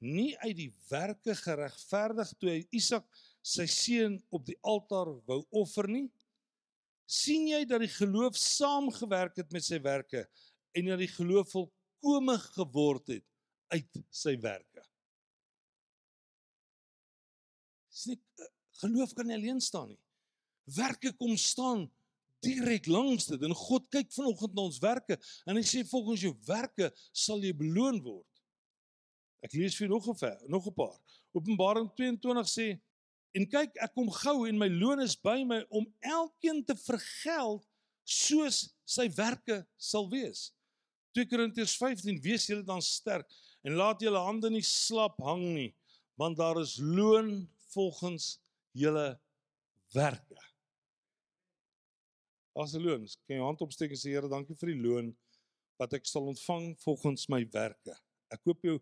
nie 0.00 0.32
uit 0.40 0.56
die 0.56 0.70
werke 0.88 1.34
geregverdig 1.36 2.32
toe 2.40 2.52
hy 2.52 2.60
Isak 2.76 3.04
sy 3.44 3.66
seun 3.68 4.18
op 4.32 4.46
die 4.48 4.56
altaar 4.64 5.12
wou 5.28 5.42
offer 5.62 5.88
nie. 5.88 6.08
sien 7.10 7.48
jy 7.48 7.64
dat 7.66 7.82
die 7.82 7.90
geloof 7.90 8.36
saamgewerk 8.38 9.40
het 9.40 9.48
met 9.50 9.64
sy 9.66 9.80
werke 9.82 10.28
en 10.78 10.92
dat 10.92 11.00
die 11.02 11.10
geloof 11.10 11.48
volkome 11.50 12.36
geword 12.54 13.08
het 13.16 13.24
uit 13.74 13.98
sy 14.14 14.36
werke. 14.38 14.84
Sien 17.90 18.20
Geloof 18.80 19.14
kan 19.16 19.28
nie 19.28 19.36
alleen 19.36 19.60
staan 19.60 19.88
nie. 19.92 20.00
Werke 20.70 21.12
kom 21.16 21.36
staan 21.36 21.88
direk 22.44 22.86
langs 22.88 23.26
dit 23.28 23.42
en 23.44 23.54
God 23.56 23.88
kyk 23.92 24.12
vanoggend 24.14 24.54
na 24.56 24.66
ons 24.68 24.80
werke 24.80 25.18
en 25.48 25.58
hy 25.58 25.64
sê 25.66 25.82
volgens 25.88 26.24
jou 26.24 26.32
werke 26.46 26.90
sal 27.12 27.42
jy 27.44 27.52
beloon 27.56 28.00
word. 28.04 28.26
Ek 29.44 29.56
lees 29.56 29.76
vir 29.76 29.88
nog 29.88 30.08
'n 30.08 30.16
ver, 30.16 30.38
nog 30.48 30.66
'n 30.66 30.74
paar. 30.74 30.98
Openbaring 31.32 31.90
22 31.96 32.48
sê 32.48 32.80
en 33.34 33.46
kyk 33.46 33.76
ek 33.76 33.94
kom 33.94 34.10
gou 34.10 34.48
en 34.48 34.58
my 34.58 34.68
loon 34.68 35.00
is 35.00 35.16
by 35.16 35.44
my 35.44 35.64
om 35.70 35.86
elkeen 36.00 36.64
te 36.64 36.74
vergeld 36.74 37.66
soos 38.04 38.74
sy 38.84 39.08
werke 39.14 39.66
sal 39.76 40.08
wees. 40.10 40.52
2 41.14 41.26
Korintiërs 41.26 41.76
15 41.76 42.20
wees 42.22 42.46
julle 42.46 42.64
dan 42.64 42.82
sterk 42.82 43.28
en 43.62 43.76
laat 43.76 44.00
julle 44.00 44.18
hande 44.18 44.50
nie 44.50 44.64
slap 44.64 45.18
hang 45.20 45.42
nie 45.54 45.74
want 46.20 46.36
daar 46.36 46.60
is 46.60 46.76
loon 46.78 47.48
volgens 47.72 48.38
julle 48.72 49.20
werke. 49.94 50.38
As 52.54 52.74
'n 52.74 52.82
loon, 52.82 53.06
kan 53.26 53.36
jy 53.36 53.42
hand 53.42 53.60
opsteek 53.60 53.90
en 53.90 53.96
sê 53.96 54.10
Here, 54.10 54.28
dankie 54.28 54.56
vir 54.58 54.74
die 54.74 54.82
loon 54.82 55.16
wat 55.78 55.94
ek 55.94 56.06
sal 56.06 56.26
ontvang 56.28 56.76
volgens 56.84 57.28
my 57.28 57.44
werke. 57.52 57.94
Ek 58.30 58.42
koop 58.44 58.62
jou 58.62 58.78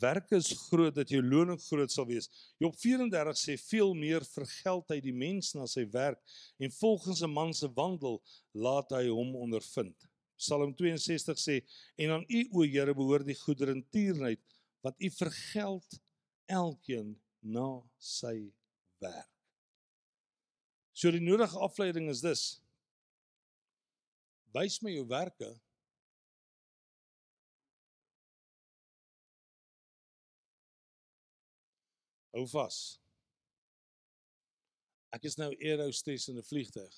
werke 0.00 0.36
is 0.36 0.52
groot 0.68 0.94
dat 0.94 1.10
jou 1.10 1.20
loon 1.22 1.58
groot 1.58 1.92
sal 1.92 2.06
wees. 2.08 2.28
Job 2.62 2.76
34 2.80 3.36
sê 3.36 3.56
veel 3.60 3.92
meer 3.94 4.24
vergeld 4.24 4.88
hy 4.88 5.00
die 5.04 5.12
mens 5.12 5.52
na 5.54 5.66
sy 5.66 5.84
werk 5.92 6.20
en 6.58 6.72
volgens 6.78 7.22
'n 7.22 7.30
man 7.30 7.52
se 7.52 7.68
wandel 7.68 8.22
laat 8.54 8.90
hy 8.90 9.08
hom 9.08 9.36
ondervind. 9.36 9.96
Psalm 10.38 10.74
62 10.74 11.38
sê 11.38 11.60
en 11.98 12.10
aan 12.10 12.24
u 12.28 12.48
o 12.52 12.62
Here 12.62 12.94
behoort 12.94 13.26
die 13.26 13.38
goedere 13.38 13.72
en 13.72 13.84
tierenheid 13.90 14.40
wat 14.82 14.96
u 14.98 15.10
vergeld 15.10 16.00
elkeen 16.46 17.20
na 17.40 17.82
sy 17.98 18.52
werk. 19.02 19.30
So 20.92 21.10
die 21.10 21.22
nodige 21.22 21.58
afleiding 21.58 22.08
is 22.12 22.22
dus 22.24 22.46
wys 24.52 24.80
my 24.84 24.92
jou 24.94 25.06
werke 25.08 25.50
Hou 32.32 32.46
vas. 32.48 32.76
Ek 35.12 35.26
is 35.28 35.34
nou 35.36 35.50
aerostes 35.52 36.30
in 36.32 36.38
'n 36.40 36.46
vliegtuig. 36.48 36.94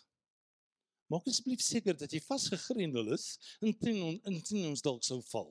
Maak 1.10 1.26
asseblief 1.26 1.60
seker 1.60 1.96
dat 1.98 2.12
jy 2.14 2.20
vasgegrendel 2.22 3.10
is 3.16 3.24
en 3.60 3.74
teen 3.78 4.20
in 4.30 4.38
teen 4.42 4.68
ons 4.68 4.82
dalk 4.82 5.02
sou 5.02 5.18
val. 5.32 5.50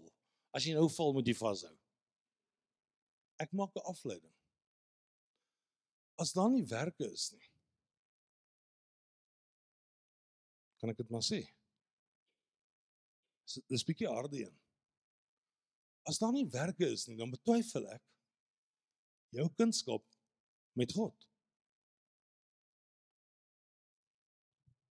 As 0.55 0.63
jy 0.63 0.73
nou 0.77 0.87
val, 0.87 1.11
moet 1.13 1.27
jy 1.27 1.35
vashou. 1.35 1.75
Ek 3.43 3.51
maak 3.51 3.75
'n 3.75 3.83
afleiding 3.91 4.32
as 6.21 6.33
daar 6.35 6.51
nie 6.53 6.65
werke 6.69 7.07
is 7.09 7.31
nie. 7.33 7.49
Kan 10.81 10.91
ek 10.91 10.99
dit 10.99 11.11
maar 11.13 11.25
sê? 11.25 11.41
Dis 13.45 13.83
'n 13.83 13.87
bietjie 13.87 14.09
harde 14.09 14.45
een. 14.45 14.55
As 16.09 16.19
daar 16.19 16.33
nie 16.33 16.49
werke 16.49 16.85
is 16.91 17.07
nie, 17.07 17.17
dan 17.17 17.31
betwyfel 17.31 17.87
ek 17.93 18.03
jou 19.29 19.47
kunskap 19.57 20.03
met 20.73 20.91
God. 20.91 21.29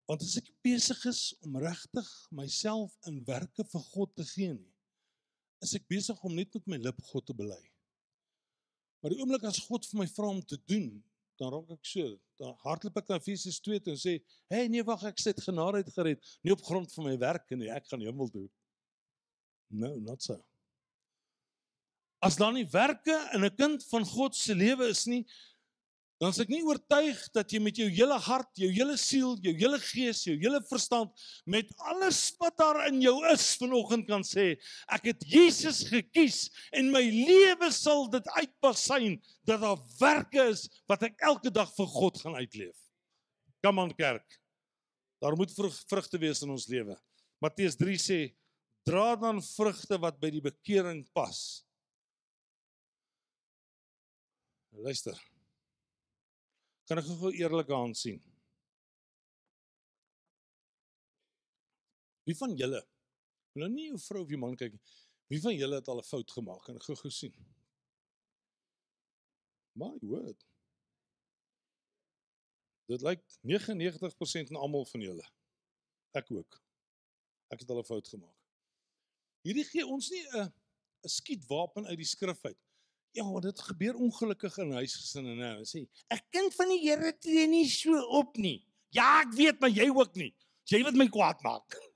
Want 0.09 0.23
as 0.23 0.37
ek 0.41 0.51
besig 0.65 1.05
is 1.09 1.35
om 1.47 1.57
regtig 1.63 2.09
myself 2.31 2.97
in 3.09 3.23
werke 3.25 3.65
vir 3.65 3.85
God 3.93 4.15
te 4.17 4.25
gee 4.25 4.55
nie, 4.55 4.73
is 5.63 5.75
ek 5.79 5.87
besig 5.89 6.19
om 6.27 6.35
net 6.35 6.53
met 6.55 6.67
my 6.67 6.77
lip 6.77 6.99
God 7.13 7.27
te 7.27 7.37
bely. 7.39 7.63
Maar 9.03 9.15
die 9.15 9.21
oomblik 9.23 9.47
as 9.49 9.63
God 9.67 9.87
vir 9.89 10.03
my 10.03 10.09
vra 10.11 10.29
om 10.31 10.43
te 10.43 10.59
doen, 10.71 10.91
dan 11.41 11.53
raak 11.53 11.71
ek 11.71 11.87
so, 11.87 12.19
dan 12.39 12.55
hardloop 12.65 12.97
ek 13.01 13.09
na 13.09 13.19
Efesiërs 13.21 13.61
2 13.65 13.81
toe 13.81 13.93
en 13.93 14.01
sê, 14.01 14.15
"Hey, 14.49 14.69
nee 14.69 14.83
wag, 14.83 15.03
ek 15.05 15.19
sit 15.19 15.41
genade 15.41 15.83
uit 15.83 15.93
gered, 15.93 16.39
nie 16.43 16.53
op 16.53 16.63
grond 16.63 16.93
van 16.93 17.05
my 17.05 17.17
werke 17.19 17.57
nie, 17.57 17.71
ek 17.71 17.87
gaan 17.87 18.01
hemel 18.01 18.29
toe." 18.29 18.49
No, 19.71 19.95
not 19.97 20.23
so. 20.23 20.43
As 22.23 22.37
dan 22.37 22.55
nie 22.55 22.67
werke 22.71 23.17
in 23.35 23.45
'n 23.45 23.57
kind 23.57 23.85
van 23.91 24.05
God 24.05 24.37
se 24.37 24.55
lewe 24.55 24.89
is 24.89 25.07
nie, 25.07 25.27
dan 26.23 26.31
is 26.31 26.39
ek 26.39 26.53
nie 26.53 26.63
oortuig 26.63 27.19
dat 27.35 27.51
jy 27.51 27.59
met 27.59 27.75
jou 27.81 27.89
hele 27.91 28.15
hart, 28.23 28.51
jou 28.55 28.69
hele 28.71 28.95
siel, 29.01 29.33
jou 29.43 29.53
hele 29.59 29.79
gees, 29.83 30.21
jou 30.23 30.37
hele 30.39 30.61
verstand 30.69 31.11
met 31.51 31.73
alles 31.91 32.21
wat 32.39 32.55
daar 32.61 32.79
in 32.85 33.01
jou 33.03 33.17
is 33.33 33.49
vanoggend 33.59 34.07
kan 34.07 34.23
sê, 34.23 34.53
ek 34.95 35.09
het 35.11 35.27
Jesus 35.27 35.81
gekies 35.91 36.45
en 36.79 36.93
my 36.95 37.03
lewe 37.03 37.73
sal 37.75 38.07
dit 38.13 38.29
uitpasyn 38.37 39.17
dat 39.51 39.65
daar 39.65 39.83
werke 39.99 40.45
is 40.53 40.69
wat 40.87 41.03
ek 41.09 41.19
elke 41.27 41.51
dag 41.51 41.75
vir 41.75 41.91
God 41.91 42.23
gaan 42.23 42.39
uitleef. 42.39 42.79
Kom 43.67 43.83
aan 43.83 43.91
kerk. 43.99 44.39
Daar 45.23 45.35
moet 45.39 45.51
vrugte 45.59 46.23
wees 46.23 46.45
in 46.47 46.55
ons 46.55 46.69
lewe. 46.71 46.95
Matteus 47.43 47.75
3 47.83 47.99
sê 47.99 48.21
dra 48.87 49.17
dan 49.19 49.43
vrugte 49.43 49.99
wat 49.99 50.23
by 50.23 50.31
die 50.39 50.47
bekering 50.47 51.03
pas. 51.19 51.67
Luister 54.71 55.19
kan 56.93 57.01
ek 57.01 57.09
gou 57.09 57.31
eerlik 57.33 57.71
aan 57.73 57.95
sien. 57.97 58.19
Wie 62.29 62.37
van 62.37 62.53
julle 62.59 62.83
nou 63.57 63.69
nie 63.73 63.87
jou 63.87 63.99
vrou 64.01 64.23
of 64.25 64.33
jou 64.33 64.41
man 64.41 64.57
kyk 64.61 64.77
wie 65.33 65.41
van 65.41 65.57
julle 65.57 65.79
het 65.81 65.89
al 65.89 66.01
'n 66.03 66.09
fout 66.09 66.31
gemaak 66.37 66.69
en 66.69 66.81
gou 66.85 66.97
gesien? 67.01 67.33
My 69.73 69.97
word. 70.03 70.45
Dit 72.93 73.01
lyk 73.01 73.25
99% 73.41 74.53
van 74.53 74.61
almal 74.61 74.85
van 74.85 75.01
julle. 75.01 75.27
Ek 76.13 76.31
ook. 76.31 76.61
Ek 77.49 77.61
het 77.61 77.71
al 77.71 77.81
'n 77.81 77.89
fout 77.89 78.09
gemaak. 78.09 78.37
Hierdie 79.49 79.65
gee 79.65 79.87
ons 79.87 80.11
nie 80.11 80.25
'n 80.29 80.53
'n 81.05 81.09
skietwapen 81.09 81.87
uit 81.87 81.97
die 81.97 82.13
skrif 82.15 82.45
uit. 82.45 82.61
Ja, 83.13 83.41
dit 83.45 83.61
gebeur 83.61 83.95
ongelukkig 84.01 84.57
in 84.63 84.73
huisgesinne 84.73 85.35
nou. 85.37 85.65
Sê, 85.69 85.85
'n 85.85 86.21
kind 86.31 86.55
van 86.55 86.69
die 86.69 86.81
Here 86.81 87.13
tree 87.19 87.47
nie 87.47 87.69
so 87.69 88.01
op 88.19 88.37
nie. 88.37 88.67
Ja, 88.91 89.21
ek 89.21 89.33
weet, 89.37 89.61
maar 89.61 89.71
jy 89.71 89.89
ook 89.89 90.15
nie. 90.17 90.35
Jy 90.65 90.83
wat 90.85 90.95
my 90.95 91.09
kwaad 91.09 91.43
maak. 91.43 91.77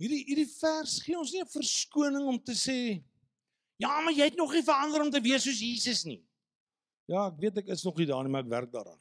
Hierdie 0.00 0.24
hierdie 0.26 0.48
vers 0.48 0.98
gee 1.04 1.16
ons 1.18 1.32
nie 1.32 1.40
'n 1.40 1.46
verskoning 1.46 2.26
om 2.26 2.38
te 2.42 2.52
sê 2.52 3.04
ja, 3.76 4.00
maar 4.00 4.12
jy 4.14 4.24
het 4.30 4.36
nog 4.36 4.52
nie 4.52 4.62
verander 4.62 5.02
om 5.02 5.10
te 5.10 5.20
wees 5.20 5.42
soos 5.42 5.60
Jesus 5.60 6.04
nie. 6.04 6.22
Ja, 7.10 7.26
ek 7.28 7.40
weet 7.42 7.58
ek 7.58 7.72
is 7.74 7.82
nog 7.84 7.96
nie 7.98 8.06
daar 8.06 8.22
nie, 8.24 8.32
maar 8.32 8.44
ek 8.44 8.52
werk 8.52 8.72
daaraan. 8.72 9.00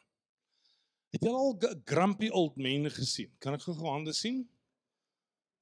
Het 1.14 1.28
jy 1.28 1.32
al 1.32 1.54
grumpy 1.86 2.30
old 2.34 2.58
men 2.58 2.90
gesien? 2.92 3.30
Kan 3.40 3.54
ek 3.54 3.62
gou 3.68 3.76
hande 3.86 4.14
sien? 4.18 4.50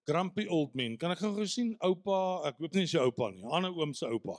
Grumpy 0.08 0.48
old 0.50 0.75
man. 0.75 0.98
Kan 0.98 1.13
ek 1.13 1.22
gou 1.24 1.34
gesien 1.38 1.74
oupa, 1.86 2.17
ek 2.50 2.62
hoop 2.62 2.77
nie 2.77 2.88
sy 2.89 3.01
oupa 3.01 3.31
nie, 3.34 3.43
ander 3.53 3.74
oom 3.75 3.93
se 3.98 4.10
oupa. 4.10 4.38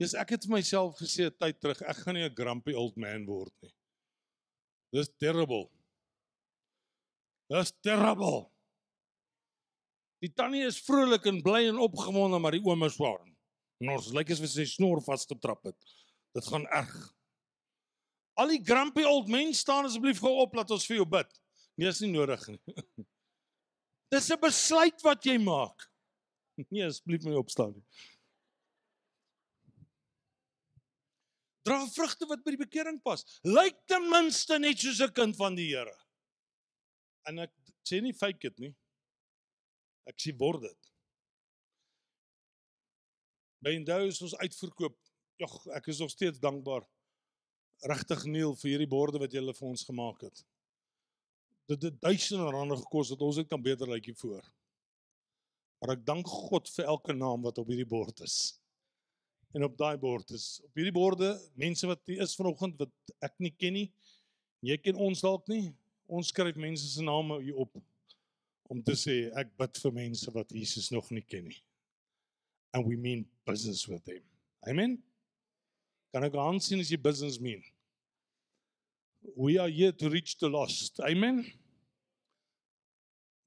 Dis 0.00 0.14
ek 0.16 0.34
het 0.36 0.46
myself 0.48 0.96
gesê 1.00 1.28
tyd 1.30 1.60
terug, 1.60 1.82
ek 1.82 2.04
gaan 2.04 2.16
nie 2.16 2.24
'n 2.24 2.34
grumpy 2.34 2.72
old 2.72 2.96
man 2.96 3.26
word 3.26 3.52
nie. 3.62 3.74
Dis 4.92 5.10
terrible. 5.20 5.68
Dis 7.50 7.72
terrible. 7.82 8.50
Die 10.20 10.32
tannie 10.32 10.66
is 10.66 10.80
vrolik 10.80 11.26
en 11.26 11.42
bly 11.42 11.68
en 11.68 11.78
opgewonde, 11.80 12.38
maar 12.38 12.52
die 12.52 12.64
oom 12.64 12.84
is 12.84 12.94
swaar. 12.94 13.20
Ons 13.80 14.10
lyk 14.12 14.30
asof 14.34 14.50
sy 14.52 14.66
snor 14.68 15.00
vasgetrap 15.00 15.64
het. 15.64 15.78
Dit 16.36 16.46
gaan 16.46 16.66
erg. 16.66 17.14
Al 18.36 18.52
die 18.52 18.60
grumpy 18.64 19.04
old 19.08 19.28
men 19.32 19.54
staan 19.56 19.88
asseblief 19.88 20.20
gou 20.20 20.32
op 20.42 20.54
laat 20.54 20.70
ons 20.70 20.86
vir 20.86 21.00
jou 21.00 21.06
bid. 21.08 21.40
Nee, 21.76 21.88
is 21.88 22.00
nie 22.04 22.12
nodig 22.12 22.44
nie. 22.48 22.60
Dis 24.10 24.30
'n 24.30 24.40
besluit 24.42 25.02
wat 25.06 25.24
jy 25.24 25.38
maak. 25.38 25.86
Nee, 26.70 26.84
asseblief 26.84 27.22
my 27.24 27.32
opstaan 27.40 27.70
nie. 27.72 27.84
Dra 31.64 31.78
vrugte 31.88 32.26
wat 32.28 32.42
by 32.44 32.52
die 32.52 32.60
bekering 32.60 32.98
pas. 33.00 33.22
Lyk 33.46 33.78
ten 33.88 34.04
minste 34.12 34.58
net 34.60 34.82
soos 34.82 35.00
'n 35.00 35.14
kind 35.16 35.36
van 35.38 35.56
die 35.56 35.70
Here. 35.70 35.96
En 37.30 37.38
ek 37.46 37.54
sê 37.86 38.02
nie 38.02 38.12
fake 38.12 38.50
dit 38.50 38.58
nie. 38.66 38.72
Ek 40.04 40.20
sê 40.20 40.36
word 40.36 40.66
dit. 40.68 40.92
By 43.64 43.76
Indou 43.78 44.02
is 44.08 44.20
ons 44.20 44.36
uitverkoop. 44.36 44.98
Jogg, 45.40 45.66
ek 45.76 45.88
is 45.88 46.00
nog 46.00 46.10
steeds 46.10 46.40
dankbaar. 46.40 46.84
Regtig 47.88 48.24
Neil 48.28 48.56
vir 48.56 48.70
hierdie 48.74 48.90
borde 48.90 49.20
wat 49.20 49.32
jy 49.32 49.40
vir 49.40 49.68
ons 49.68 49.84
gemaak 49.88 50.28
het 50.28 50.44
dit 51.70 51.86
het 51.86 52.00
duisende 52.02 52.50
rande 52.50 52.76
gekos 52.80 53.12
dat 53.12 53.22
ons 53.22 53.38
dit 53.38 53.48
kan 53.48 53.62
beter 53.62 53.88
lyk 53.90 54.10
hier 54.10 54.18
voor. 54.18 54.42
Maar 55.80 55.94
ek 55.96 56.02
dank 56.06 56.28
God 56.28 56.68
vir 56.74 56.88
elke 56.92 57.14
naam 57.16 57.46
wat 57.46 57.58
op 57.62 57.70
hierdie 57.70 57.88
bord 57.88 58.20
is. 58.26 58.38
En 59.56 59.64
op 59.66 59.76
daai 59.78 59.96
bord 59.98 60.30
is 60.36 60.60
op 60.64 60.78
hierdie 60.78 60.94
borde 60.94 61.32
mense 61.58 61.86
wat 61.88 62.02
hier 62.06 62.22
is 62.22 62.36
vanoggend 62.38 62.78
wat 62.78 63.14
ek 63.24 63.38
nie 63.42 63.52
ken 63.54 63.74
nie. 63.78 63.88
Jy 64.66 64.76
ken 64.82 64.98
ons 65.00 65.22
dalk 65.24 65.48
nie. 65.50 65.70
Ons 66.10 66.30
skryf 66.34 66.58
mense 66.58 66.86
se 66.90 67.02
name 67.06 67.40
hier 67.42 67.58
op 67.64 67.78
om 68.70 68.82
te 68.86 68.94
sê 68.94 69.16
ek 69.40 69.50
bid 69.58 69.80
vir 69.82 69.94
mense 69.96 70.30
wat 70.34 70.52
Jesus 70.54 70.92
nog 70.94 71.08
nie 71.10 71.24
ken 71.26 71.48
nie. 71.48 71.58
And 72.70 72.86
we 72.86 72.94
mean 72.94 73.24
business 73.46 73.88
with 73.90 74.04
them. 74.06 74.22
Amen. 74.68 75.00
Kan 76.14 76.26
ek 76.26 76.36
aansien 76.38 76.82
as 76.82 76.90
jy 76.92 76.98
business 77.02 77.40
mean? 77.42 77.64
We 79.34 79.58
are 79.58 79.68
here 79.68 79.92
to 79.92 80.08
reach 80.08 80.36
the 80.38 80.48
lost. 80.48 81.00
Amen. 81.02 81.42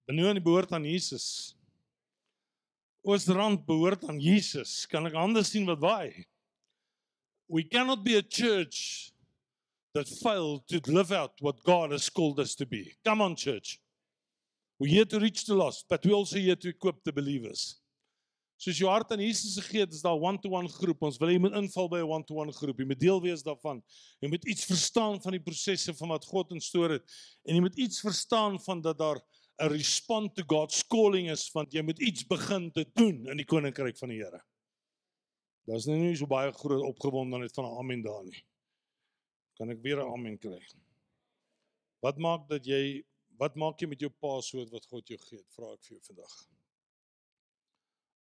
Benoon 0.08 0.36
die 0.36 0.44
behoort 0.44 0.72
aan 0.76 0.86
Jesus. 0.86 1.56
Oostrand 3.04 3.66
behoort 3.68 4.04
aan 4.08 4.20
Jesus. 4.20 4.84
Kan 4.92 5.08
ek 5.08 5.16
anders 5.20 5.52
sien 5.52 5.68
wat 5.68 5.82
waai? 5.84 6.26
We 7.48 7.64
cannot 7.64 8.04
be 8.04 8.18
a 8.18 8.24
church 8.24 9.12
that 9.94 10.10
fail 10.10 10.60
to 10.68 10.80
live 10.88 11.12
out 11.12 11.40
what 11.40 11.64
God 11.64 11.92
has 11.92 12.10
called 12.10 12.40
us 12.40 12.56
to 12.56 12.66
be. 12.66 12.96
Come 13.06 13.22
on 13.22 13.36
church. 13.36 13.80
We're 14.80 14.92
here 14.92 15.06
to 15.06 15.20
reach 15.20 15.46
the 15.46 15.54
lost, 15.54 15.86
but 15.88 16.04
we 16.04 16.12
also 16.12 16.38
here 16.38 16.56
to 16.56 16.70
equip 16.70 17.04
the 17.04 17.14
believers. 17.14 17.80
Soos 18.58 18.78
jou 18.80 18.88
hart 18.88 19.12
aan 19.12 19.20
Jesus 19.20 19.58
gegee 19.60 19.84
het, 19.84 19.94
is 19.94 20.02
daar 20.02 20.16
'n 20.16 20.24
one-to-one 20.24 20.70
groep. 20.70 21.02
Ons 21.04 21.18
wil 21.18 21.30
jy 21.30 21.40
moet 21.40 21.54
inval 21.54 21.90
by 21.90 22.00
'n 22.00 22.08
one-to-one 22.08 22.52
groep. 22.52 22.80
Jy 22.80 22.86
moet 22.86 23.00
deel 23.00 23.22
wees 23.22 23.44
daarvan. 23.44 23.84
Jy 24.22 24.30
moet 24.30 24.46
iets 24.46 24.66
verstaan 24.66 25.22
van 25.22 25.32
die 25.32 25.42
prosesse 25.42 25.94
van 25.94 26.10
wat 26.10 26.26
God 26.26 26.52
instoor 26.52 26.90
het 26.90 27.04
en 27.46 27.56
jy 27.56 27.62
moet 27.62 27.78
iets 27.78 28.00
verstaan 28.00 28.60
van 28.60 28.82
dat 28.82 28.98
daar 28.98 29.20
'n 29.62 29.70
respond 29.70 30.36
to 30.36 30.44
God's 30.44 30.82
calling 30.88 31.30
is 31.30 31.46
want 31.54 31.74
jy 31.74 31.82
moet 31.82 32.00
iets 32.02 32.26
begin 32.26 32.72
te 32.72 32.86
doen 32.94 33.28
in 33.30 33.38
die 33.38 33.46
koninkryk 33.46 33.98
van 33.98 34.10
die 34.10 34.22
Here. 34.24 34.42
Daar's 35.70 35.86
nou 35.88 35.98
nie 35.98 36.16
so 36.18 36.28
baie 36.28 36.52
groot 36.52 36.84
opgewondenheid 36.84 37.54
van 37.54 37.66
'n 37.66 37.78
amen 37.78 38.02
daar 38.02 38.24
nie. 38.24 38.44
Kan 39.58 39.70
ek 39.70 39.82
weer 39.82 40.02
'n 40.02 40.12
amen 40.14 40.38
kry? 40.38 40.62
Wat 42.02 42.18
maak 42.18 42.48
dat 42.50 42.66
jy 42.66 43.04
wat 43.40 43.56
maak 43.56 43.80
jy 43.82 43.88
met 43.88 44.00
jou 44.00 44.10
paaswoord 44.10 44.70
wat 44.70 44.86
God 44.86 45.08
jou 45.08 45.18
gee? 45.18 45.44
Vra 45.56 45.74
ek 45.74 45.84
vir 45.84 45.98
jou 45.98 46.02
vandag. 46.02 46.34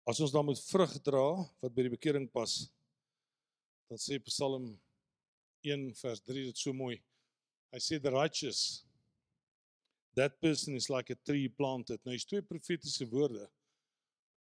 As 0.06 0.20
ons 0.20 0.32
dan 0.32 0.46
met 0.46 0.60
vrug 0.60 1.02
dra 1.02 1.26
wat 1.60 1.74
by 1.74 1.82
die 1.82 1.96
bekering 1.96 2.30
pas, 2.32 2.70
dan 3.88 3.98
sê 3.98 4.18
Psalm 4.24 4.80
1 5.62 5.94
vers 5.94 6.20
3 6.20 6.44
dit 6.44 6.58
so 6.58 6.72
mooi. 6.72 7.02
Hy 7.72 7.78
sê 7.78 8.00
the 8.00 8.10
righteous 8.10 8.84
that 10.14 10.40
person 10.40 10.74
is 10.74 10.88
like 10.88 11.12
a 11.12 11.18
tree 11.22 11.48
planted. 11.48 12.00
Nou 12.04 12.14
is 12.14 12.24
twee 12.24 12.42
profetiese 12.42 13.08
woorde. 13.08 13.48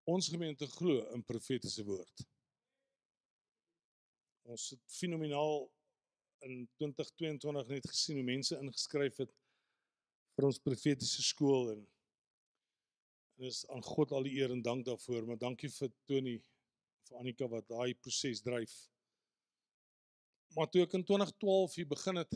Ons 0.08 0.30
gemeente 0.32 0.66
glo 0.78 1.02
in 1.14 1.24
profetiese 1.24 1.84
woord. 1.84 2.24
Ons 4.48 4.70
het 4.72 4.82
fenomenaal 4.86 5.66
in 6.46 6.64
2022 6.80 7.68
net 7.74 7.88
gesien 7.90 8.16
hoe 8.16 8.24
mense 8.24 8.56
ingeskryf 8.56 9.20
het 9.24 9.34
vir 10.38 10.46
ons 10.48 10.60
profetiese 10.62 11.22
skool 11.26 11.72
en 11.74 11.86
En 13.38 13.44
is 13.44 13.66
aan 13.68 13.82
God 13.82 14.12
al 14.12 14.24
die 14.26 14.34
eer 14.40 14.50
en 14.50 14.62
dank 14.62 14.84
daarvoor, 14.84 15.26
maar 15.26 15.38
dankie 15.38 15.68
vir 15.70 15.90
Tony 16.10 16.38
vir 17.06 17.18
Annika 17.20 17.46
wat 17.46 17.68
daai 17.70 17.94
proses 17.94 18.40
dryf. 18.42 18.72
Maar 20.56 20.66
toe 20.72 20.82
ek 20.82 20.96
in 20.98 21.04
2012 21.06 21.76
hier 21.78 21.86
begin 21.86 22.18
het, 22.18 22.34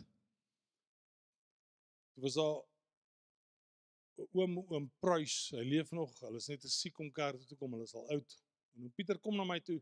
was 2.22 2.38
daar 2.38 2.60
oom 4.32 4.58
oom 4.62 4.88
Prys, 5.00 5.50
hy 5.56 5.64
leef 5.66 5.92
nog, 5.96 6.12
hulle 6.20 6.40
is 6.40 6.48
net 6.50 6.62
te 6.64 6.70
siek 6.70 6.98
om 7.00 7.10
kerk 7.14 7.40
toe 7.40 7.52
te 7.52 7.58
kom, 7.58 7.72
hulle 7.74 7.88
is 7.88 7.94
al 7.98 8.08
oud. 8.16 8.36
En 8.76 8.86
oom 8.86 8.94
Pieter 8.96 9.18
kom 9.22 9.36
na 9.36 9.46
my 9.48 9.58
toe 9.60 9.80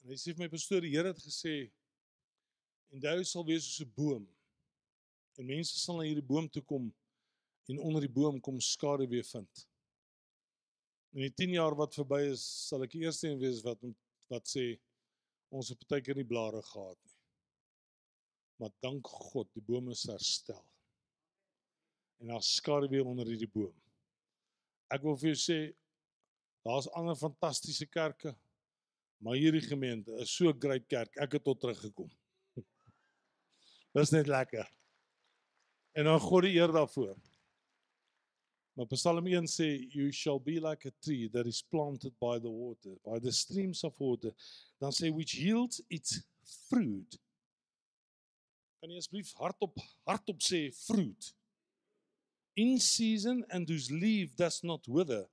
en 0.00 0.12
hy 0.12 0.16
sê 0.16 0.32
vir 0.32 0.46
my 0.46 0.50
pastoor, 0.52 0.80
die 0.84 0.94
Here 0.94 1.12
het 1.12 1.20
gesê 1.20 1.54
en 2.90 3.02
jy 3.04 3.24
sal 3.28 3.44
wees 3.46 3.66
soos 3.66 3.86
'n 3.86 3.92
boom. 3.96 4.24
En 5.38 5.46
mense 5.46 5.76
sal 5.78 5.96
na 5.96 6.06
hierdie 6.08 6.26
boom 6.26 6.48
toe 6.48 6.62
kom 6.62 6.92
en 7.70 7.78
onder 7.78 8.02
die 8.02 8.12
boom 8.12 8.40
kom 8.40 8.60
skade 8.60 9.06
weer 9.08 9.24
vind. 9.24 9.66
In 11.14 11.22
die 11.22 11.34
10 11.34 11.54
jaar 11.54 11.74
wat 11.78 11.94
verby 11.94 12.20
is, 12.30 12.42
sal 12.68 12.82
ek 12.82 12.92
die 12.94 13.04
eerste 13.04 13.28
een 13.28 13.38
wees 13.38 13.62
wat 13.66 13.78
wat 14.30 14.46
sê 14.46 14.78
ons 15.50 15.68
het 15.72 15.86
baie 15.90 16.02
keer 16.02 16.18
nie 16.18 16.26
blare 16.26 16.62
gehad 16.62 16.98
nie. 17.04 17.16
Maar 18.60 18.70
dank 18.84 19.06
God, 19.06 19.48
die 19.54 19.64
bome 19.64 19.90
is 19.96 20.04
herstel. 20.06 20.69
En 22.20 22.26
daar 22.26 22.42
skare 22.42 22.88
weer 22.88 23.06
onder 23.08 23.26
hierdie 23.26 23.48
boom. 23.48 23.72
Ek 24.92 25.04
wil 25.06 25.16
vir 25.16 25.30
jou 25.30 25.38
sê 25.40 25.58
daar's 26.66 26.90
ander 26.98 27.16
fantastiese 27.16 27.86
kerke, 27.88 28.34
maar 29.24 29.38
hierdie 29.40 29.64
gemeente 29.64 30.12
is 30.20 30.34
so 30.36 30.50
'n 30.50 30.60
groot 30.60 30.86
kerk. 30.86 31.16
Ek 31.16 31.32
het 31.32 31.44
tot 31.44 31.60
teruggekom. 31.60 32.10
Dis 33.96 34.12
net 34.12 34.26
lekker. 34.26 34.68
En 35.96 36.04
dan 36.04 36.20
God 36.20 36.42
die 36.42 36.58
eer 36.58 36.72
daarvoor. 36.72 37.16
Maar 38.76 38.86
Psalm 38.86 39.26
1 39.26 39.48
sê 39.48 39.66
you 39.92 40.12
shall 40.12 40.38
be 40.40 40.60
like 40.60 40.86
a 40.88 40.92
tree 41.00 41.28
that 41.28 41.46
is 41.46 41.62
planted 41.62 42.14
by 42.18 42.38
the 42.38 42.50
water, 42.50 42.94
by 43.04 43.18
the 43.18 43.32
streams 43.32 43.82
of 43.84 43.98
water. 43.98 44.32
Dan 44.78 44.92
sê 44.92 45.10
which 45.10 45.34
yields 45.34 45.82
its 45.88 46.22
fruit. 46.68 47.18
Kan 48.80 48.90
jy 48.90 49.00
asseblief 49.00 49.32
hardop 49.36 49.76
hardop 50.08 50.40
sê 50.40 50.68
fruit? 50.72 51.34
In 52.56 52.78
season 52.78 53.44
and 53.50 53.68
whose 53.68 53.90
leaf 53.90 54.34
does 54.36 54.62
not 54.62 54.86
wither. 54.88 55.26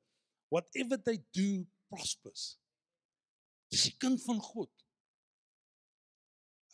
Whatever 0.49 0.97
they 0.97 1.19
do 1.33 1.65
prospers. 1.89 2.57
Dis 3.71 3.89
die 3.89 3.97
kind 3.99 4.21
van 4.23 4.39
God. 4.39 4.69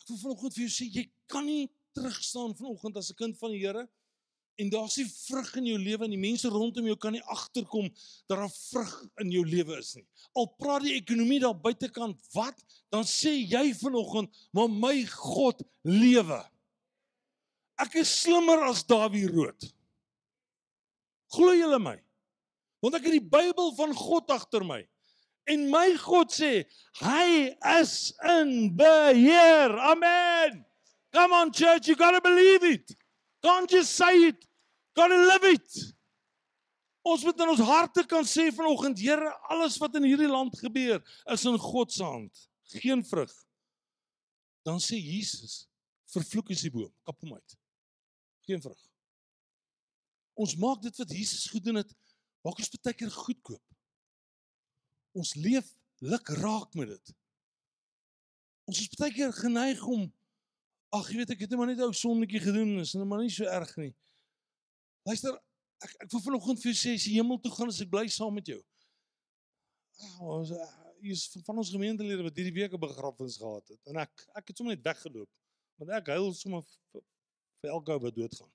Ek 0.04 0.12
wil 0.12 0.20
vanoggend 0.20 0.54
vir 0.54 0.66
jou 0.66 0.72
sê 0.72 0.86
jy 0.92 1.04
kan 1.32 1.46
nie 1.48 1.70
terugstaan 1.96 2.54
vanoggend 2.58 2.98
as 3.00 3.10
'n 3.10 3.18
kind 3.18 3.38
van 3.38 3.50
die 3.50 3.62
Here 3.64 3.88
en 4.56 4.70
daar's 4.70 4.96
nie 4.96 5.06
vrug 5.08 5.50
in 5.58 5.66
jou 5.66 5.78
lewe 5.78 6.04
en 6.04 6.12
die 6.14 6.20
mense 6.20 6.48
rondom 6.48 6.86
jou 6.86 6.96
kan 7.00 7.14
nie 7.16 7.22
agterkom 7.32 7.88
dat 8.28 8.38
daar 8.38 8.50
vrug 8.50 8.92
in 9.22 9.30
jou 9.34 9.44
lewe 9.46 9.78
is 9.78 9.94
nie. 9.98 10.06
Al 10.38 10.46
praat 10.58 10.82
die 10.86 10.94
ekonomie 10.94 11.40
daar 11.42 11.56
buitekant 11.58 12.20
wat, 12.34 12.60
dan 12.90 13.06
sê 13.08 13.34
jy 13.34 13.74
vanoggend, 13.74 14.30
maar 14.52 14.70
my 14.70 15.04
God 15.10 15.62
lewe. 15.82 16.38
Ek 17.82 17.96
is 17.98 18.12
slimmer 18.22 18.62
as 18.68 18.84
Dawie 18.86 19.26
rood. 19.26 19.74
Glo 21.34 21.54
julle 21.56 21.80
my? 21.82 21.96
Want 22.84 22.98
ek 22.98 23.06
het 23.08 23.16
die 23.16 23.30
Bybel 23.32 23.72
van 23.78 23.94
God 23.96 24.30
agter 24.34 24.64
my. 24.66 24.82
En 25.50 25.66
my 25.72 25.90
God 26.00 26.32
sê, 26.32 26.64
hy 27.02 27.26
is 27.76 28.12
in 28.36 28.70
beheer. 28.76 29.74
Amen. 29.92 30.62
Come 31.14 31.36
on 31.36 31.52
church, 31.52 31.88
you 31.88 31.96
got 31.96 32.12
to 32.16 32.20
believe 32.20 32.64
it. 32.64 32.96
Can't 33.42 33.70
just 33.70 33.96
say 33.96 34.30
it. 34.30 34.46
Got 34.96 35.08
to 35.08 35.18
live 35.18 35.44
it. 35.44 35.94
Ons 37.04 37.24
moet 37.26 37.40
in 37.44 37.50
ons 37.52 37.60
harte 37.68 38.06
kan 38.08 38.24
sê 38.24 38.48
vanoggend, 38.54 39.02
Here, 39.04 39.28
alles 39.52 39.76
wat 39.82 39.98
in 40.00 40.06
hierdie 40.08 40.30
land 40.30 40.56
gebeur, 40.56 41.02
is 41.34 41.44
in 41.44 41.58
God 41.60 41.92
se 41.92 42.04
hand. 42.04 42.46
Geen 42.80 43.04
vrug. 43.04 43.32
Dan 44.64 44.80
sê 44.80 44.96
Jesus, 44.96 45.66
vervloek 46.14 46.54
is 46.54 46.64
die 46.64 46.72
boom, 46.72 46.88
kap 47.04 47.20
hom 47.20 47.36
uit. 47.36 47.56
Geen 48.48 48.62
vrug. 48.64 48.80
Ons 50.34 50.56
maak 50.58 50.82
dit 50.82 50.96
wat 50.98 51.14
Jesus 51.14 51.46
gedoen 51.52 51.80
het, 51.82 51.90
maak 52.42 52.58
ons 52.58 52.72
baie 52.76 52.96
keer 52.98 53.12
goedkoop. 53.14 53.62
Ons 55.14 55.34
leef 55.38 55.68
luk 56.02 56.28
raak 56.40 56.74
met 56.74 56.90
dit. 56.90 57.14
Ons 58.68 58.80
is 58.82 58.98
baie 58.98 59.14
keer 59.14 59.32
geneig 59.36 59.82
om 59.86 60.08
ag, 60.94 61.10
jy 61.10 61.20
weet 61.20 61.34
ek 61.34 61.44
het 61.44 61.52
net 61.52 61.58
maar 61.58 61.70
net 61.70 61.82
ou 61.82 61.90
sonnetjie 61.96 62.42
gedoen, 62.42 62.78
is 62.82 62.94
nou 62.94 63.06
maar 63.08 63.22
nie 63.22 63.32
so 63.32 63.46
erg 63.50 63.72
nie. 63.80 63.90
Luister, 65.08 65.34
ek 65.84 65.94
ek 66.06 66.12
wil 66.14 66.22
vanoggend 66.28 66.62
vir 66.62 66.70
jou 66.70 66.78
sê 66.78 66.94
as 66.98 67.06
jy 67.08 67.18
hemel 67.18 67.40
toe 67.42 67.52
gaan, 67.54 67.72
as 67.72 67.82
ek 67.82 67.90
bly 67.92 68.06
saam 68.12 68.34
met 68.38 68.48
jou. 68.52 68.60
Ah, 70.00 70.20
ons 70.38 70.52
is 71.04 71.26
van 71.44 71.60
ons 71.60 71.72
gemeentelede 71.74 72.24
wat 72.24 72.38
hierdie 72.38 72.54
week 72.56 72.72
'n 72.72 72.80
begrafnis 72.80 73.36
gehad 73.36 73.68
het 73.68 73.92
en 73.92 74.00
ek 74.06 74.26
ek 74.40 74.48
het 74.48 74.56
sommer 74.56 74.74
net 74.74 74.84
weggeloop. 74.84 75.30
Want 75.78 75.90
ek 75.90 76.06
huil 76.14 76.32
sommer 76.34 76.62
vir 76.92 77.70
elke 77.70 77.92
ou 77.92 78.00
wat 78.06 78.14
doodgaan. 78.14 78.53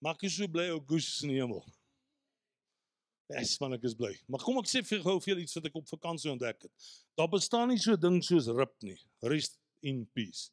Maar 0.00 0.16
ek 0.16 0.26
is 0.28 0.38
so 0.40 0.48
bly 0.48 0.70
ou 0.72 0.80
goes 0.88 1.08
in 1.24 1.34
die 1.34 1.40
hemel. 1.40 1.60
Yes, 3.30 3.54
man, 3.62 3.76
ek 3.76 3.84
is 3.86 3.94
bly. 3.94 4.10
Maar 4.26 4.42
kom 4.42 4.58
ek 4.58 4.70
sê 4.70 4.82
vir 4.86 5.04
gou 5.04 5.18
veel 5.22 5.44
iets 5.44 5.54
wat 5.58 5.68
ek 5.68 5.76
op 5.78 5.90
vakansie 5.90 6.32
ontdek 6.32 6.64
het. 6.66 6.88
Daar 7.18 7.30
bestaan 7.30 7.70
nie 7.70 7.78
so 7.78 7.94
ding 8.00 8.18
soos 8.26 8.48
rip 8.56 8.72
nie. 8.82 8.96
Rest 9.22 9.60
in 9.86 10.02
peace. 10.16 10.48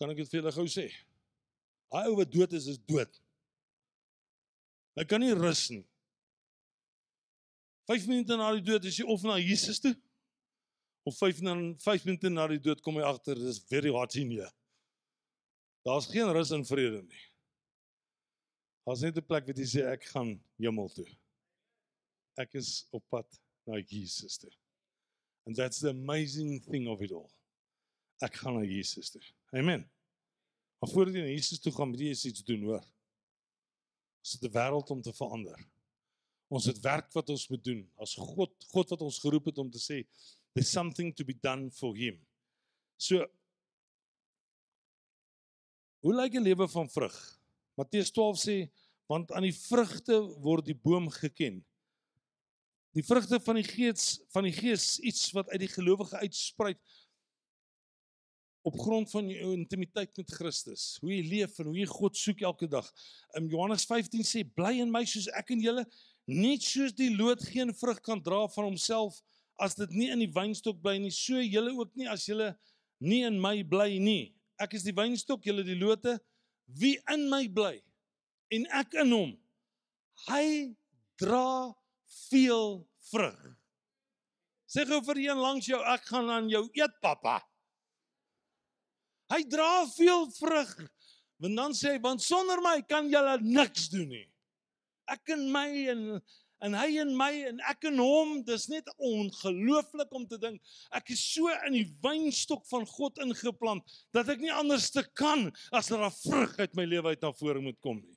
Kan 0.00 0.10
ek 0.10 0.24
dit 0.24 0.32
vir 0.32 0.40
julle 0.40 0.54
gou 0.56 0.66
sê? 0.70 0.88
Daai 1.92 2.08
ou 2.08 2.16
wat 2.18 2.32
dood 2.32 2.56
is, 2.56 2.66
is 2.72 2.80
dood. 2.88 3.20
Hy 4.98 5.04
kan 5.08 5.22
nie 5.22 5.36
rus 5.36 5.68
nie. 5.70 5.84
5 7.90 8.08
minute 8.08 8.36
na 8.38 8.50
die 8.56 8.64
dood 8.64 8.88
is 8.88 8.98
hy 8.98 9.06
of 9.10 9.22
na 9.26 9.36
Jesus 9.42 9.80
toe 9.82 9.92
of 11.08 11.16
5 11.18 11.42
na 11.42 11.54
5 11.82 12.04
minute 12.08 12.30
na 12.30 12.46
die 12.50 12.60
dood 12.62 12.82
kom 12.82 12.98
hy 12.98 13.06
agter 13.06 13.38
dis 13.38 13.60
very 13.70 13.92
hard 13.92 14.14
in 14.16 14.30
hier. 14.34 14.50
Daar's 15.82 16.06
geen 16.06 16.32
rus 16.32 16.50
en 16.50 16.64
vrede 16.66 17.02
nie. 17.02 17.24
Daar's 18.86 19.00
net 19.00 19.16
'n 19.16 19.26
plek 19.26 19.46
waar 19.46 19.58
jy 19.58 19.66
sê 19.66 19.82
ek 19.92 20.04
gaan 20.04 20.42
hemel 20.58 20.88
toe. 20.88 21.08
Ek 22.36 22.54
is 22.54 22.86
op 22.90 23.04
pad 23.08 23.40
na 23.66 23.78
Jesus 23.78 24.36
toe. 24.38 24.52
And 25.46 25.56
that's 25.56 25.80
the 25.80 25.90
amazing 25.90 26.60
thing 26.60 26.88
of 26.88 27.00
it 27.02 27.12
all. 27.12 27.30
Ek 28.22 28.34
gaan 28.34 28.54
na 28.54 28.64
Jesus 28.64 29.10
toe. 29.10 29.22
Amen. 29.50 29.90
Maar 30.78 30.90
voordat 30.90 31.14
jy 31.14 31.20
na 31.20 31.34
Jesus 31.34 31.60
toe 31.60 31.72
gaan, 31.72 31.88
moet 31.88 32.00
jy 32.00 32.10
iets 32.10 32.44
doen, 32.44 32.62
hoor. 32.62 32.84
Ons 34.22 34.32
het 34.32 34.42
'n 34.42 34.54
wêreld 34.54 34.90
om 34.90 35.02
te 35.02 35.12
verander. 35.12 35.58
Ons 36.48 36.64
het 36.64 36.78
werk 36.80 37.12
wat 37.12 37.28
ons 37.28 37.48
moet 37.48 37.64
doen. 37.64 37.90
As 37.96 38.14
God, 38.14 38.64
God 38.70 38.88
wat 38.88 39.00
ons 39.00 39.18
geroep 39.18 39.44
het 39.44 39.58
om 39.58 39.70
te 39.70 39.78
sê 39.78 40.06
there's 40.52 40.70
something 40.70 41.14
to 41.14 41.24
be 41.24 41.34
done 41.34 41.70
for 41.70 41.96
him. 41.96 42.26
So 42.96 43.26
Hoe 46.02 46.14
lyk 46.14 46.34
'n 46.34 46.42
lewe 46.42 46.66
van 46.68 46.88
vrug? 46.90 47.16
Matteus 47.78 48.10
12 48.10 48.38
sê 48.38 48.56
want 49.06 49.30
aan 49.32 49.46
die 49.46 49.54
vrugte 49.54 50.16
word 50.42 50.66
die 50.66 50.74
boom 50.74 51.06
geken. 51.10 51.60
Die 52.92 53.04
vrugte 53.06 53.38
van 53.40 53.54
die 53.54 53.66
gees 53.66 54.18
van 54.34 54.42
die 54.42 54.52
gees 54.52 54.98
iets 54.98 55.30
wat 55.30 55.48
uit 55.54 55.62
die 55.62 55.70
gelowige 55.70 56.16
uitspruit 56.16 56.80
op 58.62 58.78
grond 58.78 59.10
van 59.10 59.30
jou 59.30 59.52
intimiteit 59.54 60.16
met 60.16 60.34
Christus, 60.34 60.98
hoe 61.00 61.10
jy 61.14 61.22
leef 61.22 61.58
en 61.58 61.70
hoe 61.70 61.78
jy 61.78 61.86
God 61.86 62.18
soek 62.18 62.42
elke 62.42 62.66
dag. 62.66 62.90
In 63.38 63.46
Johannes 63.46 63.86
15 63.86 64.26
sê 64.26 64.42
bly 64.42 64.80
in 64.82 64.90
my 64.90 65.04
soos 65.06 65.30
ek 65.38 65.54
in 65.54 65.62
julle, 65.62 65.86
net 66.26 66.62
soos 66.62 66.94
die 66.94 67.10
loot 67.14 67.42
geen 67.46 67.74
vrug 67.74 68.02
kan 68.02 68.22
dra 68.22 68.48
van 68.48 68.72
homself 68.72 69.22
as 69.54 69.78
dit 69.78 69.90
nie 69.94 70.10
in 70.10 70.22
die 70.22 70.30
wynstok 70.34 70.82
bly 70.82 70.98
nie, 70.98 71.14
so 71.14 71.38
julle 71.38 71.78
ook 71.78 71.94
nie 71.94 72.10
as 72.10 72.26
julle 72.26 72.56
nie 72.98 73.22
in 73.26 73.38
my 73.38 73.62
bly 73.62 73.98
nie. 74.02 74.34
Ek 74.62 74.76
is 74.78 74.86
die 74.86 74.94
wynstok, 74.94 75.44
julle 75.48 75.64
die 75.66 75.78
lote. 75.78 76.18
Wie 76.78 76.96
in 77.10 77.26
my 77.30 77.46
bly 77.50 77.76
en 78.52 78.66
ek 78.78 78.94
in 79.00 79.12
hom, 79.14 79.30
hy 80.28 80.46
dra 81.20 81.72
veel 82.28 82.82
vrug. 83.10 83.40
Sê 84.68 84.84
gou 84.88 85.00
vir 85.04 85.22
een 85.24 85.40
langs 85.40 85.68
jou, 85.68 85.80
ek 85.92 86.04
gaan 86.08 86.30
aan 86.32 86.50
jou 86.52 86.62
eet, 86.76 86.94
pappa. 87.04 87.40
Hy 89.32 89.40
dra 89.48 89.84
veel 89.96 90.28
vrug. 90.36 90.74
Want 91.42 91.58
dan 91.58 91.74
sê 91.76 91.96
hy, 91.96 92.00
want 92.04 92.22
sonder 92.22 92.60
my 92.64 92.78
kan 92.88 93.08
julle 93.10 93.38
niks 93.42 93.88
doen 93.92 94.08
nie. 94.12 94.26
Ek 95.10 95.32
in 95.34 95.48
my 95.52 95.66
en 95.92 96.04
en 96.62 96.76
hy 96.78 96.88
in 97.02 97.12
my 97.18 97.30
en 97.50 97.60
ek 97.70 97.88
in 97.90 97.98
hom, 97.98 98.38
dis 98.46 98.68
net 98.70 98.88
ongelooflik 98.98 100.14
om 100.14 100.26
te 100.30 100.38
dink 100.38 100.74
ek 100.94 101.12
is 101.14 101.22
so 101.34 101.50
in 101.68 101.76
die 101.80 101.88
wynstok 102.04 102.64
van 102.70 102.86
God 102.86 103.18
ingeplant 103.24 103.82
dat 104.14 104.30
ek 104.32 104.42
nie 104.42 104.54
anders 104.54 104.90
te 104.94 105.04
kan 105.18 105.48
as 105.74 105.90
dat 105.90 106.02
daar 106.04 106.18
vrug 106.22 106.58
uit 106.60 106.76
my 106.78 106.88
lewe 106.88 107.14
uit 107.14 107.24
na 107.24 107.32
vore 107.34 107.62
moet 107.64 107.80
kom 107.82 107.98
nie. 107.98 108.16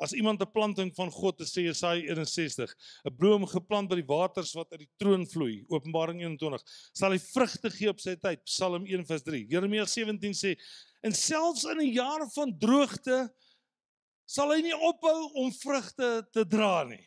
As 0.00 0.14
iemand 0.16 0.40
'n 0.40 0.52
planting 0.52 0.94
van 0.96 1.10
God 1.12 1.36
te 1.36 1.44
sê 1.44 1.68
Jesaja 1.68 2.00
61, 2.00 2.72
'n 3.04 3.16
bloem 3.16 3.44
geplant 3.46 3.88
by 3.88 3.96
die 4.00 4.08
waters 4.08 4.54
wat 4.54 4.72
uit 4.72 4.80
die 4.80 4.92
troon 4.96 5.26
vloei, 5.26 5.66
Openbaring 5.68 6.22
21, 6.22 6.62
sal 6.94 7.12
hy 7.12 7.18
vrugte 7.18 7.70
gee 7.70 7.90
op 7.90 8.00
sy 8.00 8.16
tyd, 8.16 8.40
Psalm 8.44 8.86
1:3. 8.86 9.44
Jeremia 9.50 9.84
17 9.84 10.32
sê, 10.32 10.56
en 11.04 11.12
selfs 11.12 11.64
in 11.64 11.80
'n 11.80 11.92
jaar 11.92 12.24
van 12.32 12.58
droogte 12.58 13.28
sal 14.24 14.52
hy 14.54 14.62
nie 14.62 14.76
ophou 14.76 15.32
om 15.34 15.52
vrugte 15.52 16.26
te 16.32 16.44
dra 16.46 16.84
nie. 16.84 17.04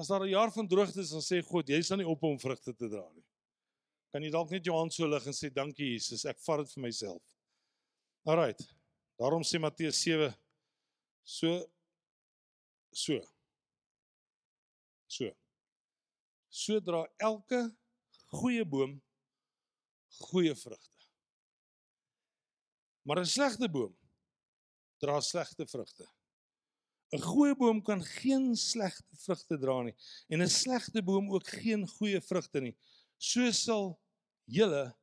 As 0.00 0.08
daar 0.08 0.24
'n 0.24 0.32
jaar 0.32 0.52
van 0.52 0.66
droogte 0.66 1.00
is, 1.00 1.10
dan 1.10 1.20
sê 1.20 1.42
God, 1.44 1.68
jy 1.68 1.82
sal 1.82 1.98
nie 1.98 2.08
ophou 2.08 2.30
om 2.32 2.38
vrugte 2.38 2.72
te 2.72 2.88
dra 2.88 3.04
nie. 3.12 3.24
Kan 4.12 4.22
jy 4.22 4.30
dalk 4.30 4.50
net 4.50 4.64
jou 4.64 4.76
hand 4.76 4.92
so 4.92 5.06
lig 5.06 5.26
en 5.26 5.36
sê 5.36 5.52
dankie 5.52 5.92
Jesus, 5.92 6.24
ek 6.24 6.38
vat 6.40 6.64
dit 6.64 6.72
vir 6.74 6.82
myself. 6.82 7.22
Alraight. 8.24 8.64
Daarom 9.20 9.42
sê 9.42 9.60
Matteus 9.60 10.00
So 11.24 11.66
so. 12.92 13.20
So. 15.06 15.30
So 16.48 16.80
dra 16.80 17.04
elke 17.18 17.76
goeie 18.32 18.64
boom 18.64 19.00
goeie 20.30 20.54
vrugte. 20.54 21.06
Maar 23.04 23.20
'n 23.20 23.26
slegte 23.26 23.68
boom 23.68 23.94
dra 24.98 25.20
slegte 25.20 25.66
vrugte. 25.66 26.06
'n 27.12 27.22
Goeie 27.22 27.56
boom 27.56 27.82
kan 27.82 28.02
geen 28.04 28.56
slegte 28.56 29.16
vrugte 29.24 29.58
dra 29.58 29.82
nie 29.82 29.96
en 30.28 30.42
'n 30.42 30.48
slegte 30.48 31.02
boom 31.02 31.32
ook 31.34 31.46
geen 31.46 31.86
goeie 31.96 32.20
vrugte 32.20 32.60
nie. 32.60 32.76
So 33.18 33.50
sal 33.52 34.00
julle 34.46 34.94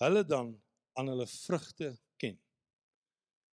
hulle 0.00 0.24
dan 0.24 0.62
aan 0.96 1.08
hulle 1.08 1.26
vrugte 1.26 1.96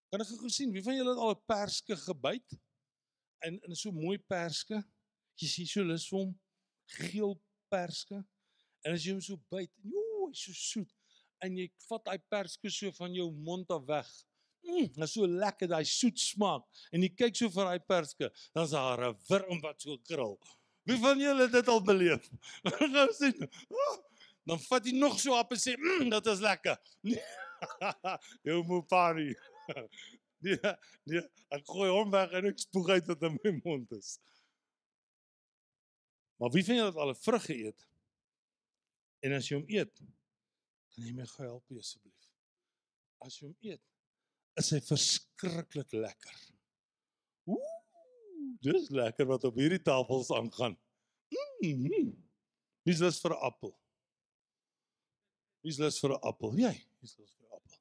Kan 0.09 0.25
ek 0.25 0.31
gou 0.41 0.49
sien 0.49 0.71
wie 0.73 0.83
van 0.85 0.97
julle 0.97 1.13
het 1.13 1.21
al 1.21 1.35
'n 1.35 1.45
perske 1.45 1.97
gebyt? 1.97 2.57
En 3.45 3.61
in 3.69 3.77
so 3.77 3.93
mooi 3.93 4.19
perske. 4.19 4.81
Jy 5.37 5.49
sien 5.49 5.67
so 5.67 5.83
lus 5.85 6.09
vir 6.09 6.19
hom 6.19 6.33
geel 6.97 7.35
perske. 7.69 8.25
En 8.85 8.93
as 8.95 9.05
jy 9.05 9.13
hom 9.13 9.21
so 9.21 9.37
byt, 9.53 9.71
joe, 9.85 10.31
hy's 10.31 10.45
so 10.47 10.53
soet. 10.53 10.95
En 11.45 11.57
jy 11.57 11.69
vat 11.89 12.05
daai 12.05 12.19
perske 12.19 12.71
so 12.71 12.91
van 12.93 13.13
jou 13.15 13.31
mond 13.31 13.71
af 13.71 13.85
weg. 13.85 14.09
Mm, 14.69 15.03
is 15.03 15.13
so 15.13 15.27
lekker 15.27 15.69
daai 15.71 15.85
soet 15.89 16.21
smaak. 16.21 16.65
En 16.93 17.03
jy 17.03 17.09
kyk 17.17 17.37
so 17.37 17.49
vir 17.53 17.71
daai 17.71 17.81
perske, 17.89 18.31
dan's 18.55 18.77
daar 18.77 19.01
'n 19.09 19.17
wurm 19.29 19.61
wat 19.65 19.81
so 19.83 19.97
krul. 19.99 20.39
Wie 20.85 20.99
van 21.01 21.21
julle 21.21 21.43
het 21.49 21.53
dit 21.53 21.69
al 21.69 21.83
beleef? 21.83 22.29
Gaan 22.93 23.13
sien. 23.13 23.49
Dan 24.45 24.61
vat 24.69 24.85
jy 24.87 24.93
nog 24.97 25.19
so 25.21 25.37
op 25.39 25.53
en 25.53 25.59
sê, 25.59 25.77
"Mmm, 25.77 26.11
dit 26.11 26.27
is 26.27 26.41
lekker." 26.41 26.77
Jou 28.45 28.65
mopani. 28.65 29.35
nee, 30.39 30.59
nee, 31.05 31.23
ek 31.55 31.67
gooi 31.67 31.91
hom 31.91 32.11
weg 32.15 32.33
en 32.39 32.49
ek 32.51 32.63
spoeg 32.63 32.93
uit 32.95 33.11
wat 33.11 33.27
in 33.29 33.39
my 33.43 33.53
mond 33.65 33.93
is. 33.97 34.17
Maar 36.39 36.53
wie 36.55 36.65
van 36.65 36.79
julle 36.79 36.93
het 36.93 37.01
al 37.03 37.13
'n 37.15 37.23
vrug 37.25 37.45
geëet? 37.51 37.87
En 39.27 39.35
as 39.35 39.49
jy 39.49 39.59
hom 39.59 39.67
eet, 39.69 39.95
kan 40.95 41.05
jy 41.05 41.15
my 41.15 41.27
help 41.37 41.65
asseblief? 41.75 42.31
As 43.27 43.39
jy 43.39 43.49
hom 43.49 43.57
eet, 43.61 43.83
is 44.59 44.71
hy 44.75 44.81
verskriklik 44.85 45.93
lekker. 45.95 46.39
Ooh, 47.49 47.75
dis 48.65 48.91
lekker 48.95 49.29
wat 49.31 49.47
op 49.49 49.59
hierdie 49.59 49.83
tafels 49.83 50.31
aangaan. 50.35 50.77
Mm. 51.63 52.15
Wie's 52.87 53.03
lus 53.03 53.21
vir 53.21 53.35
'n 53.35 53.43
appel? 53.51 53.75
Wie's 55.63 55.79
lus 55.79 55.99
vir 56.01 56.15
'n 56.15 56.21
appel? 56.23 56.55
Jy, 56.57 56.75
wie's 57.01 57.17
lus 57.19 57.33
vir 57.37 57.47
'n 57.47 57.55
appel? 57.59 57.79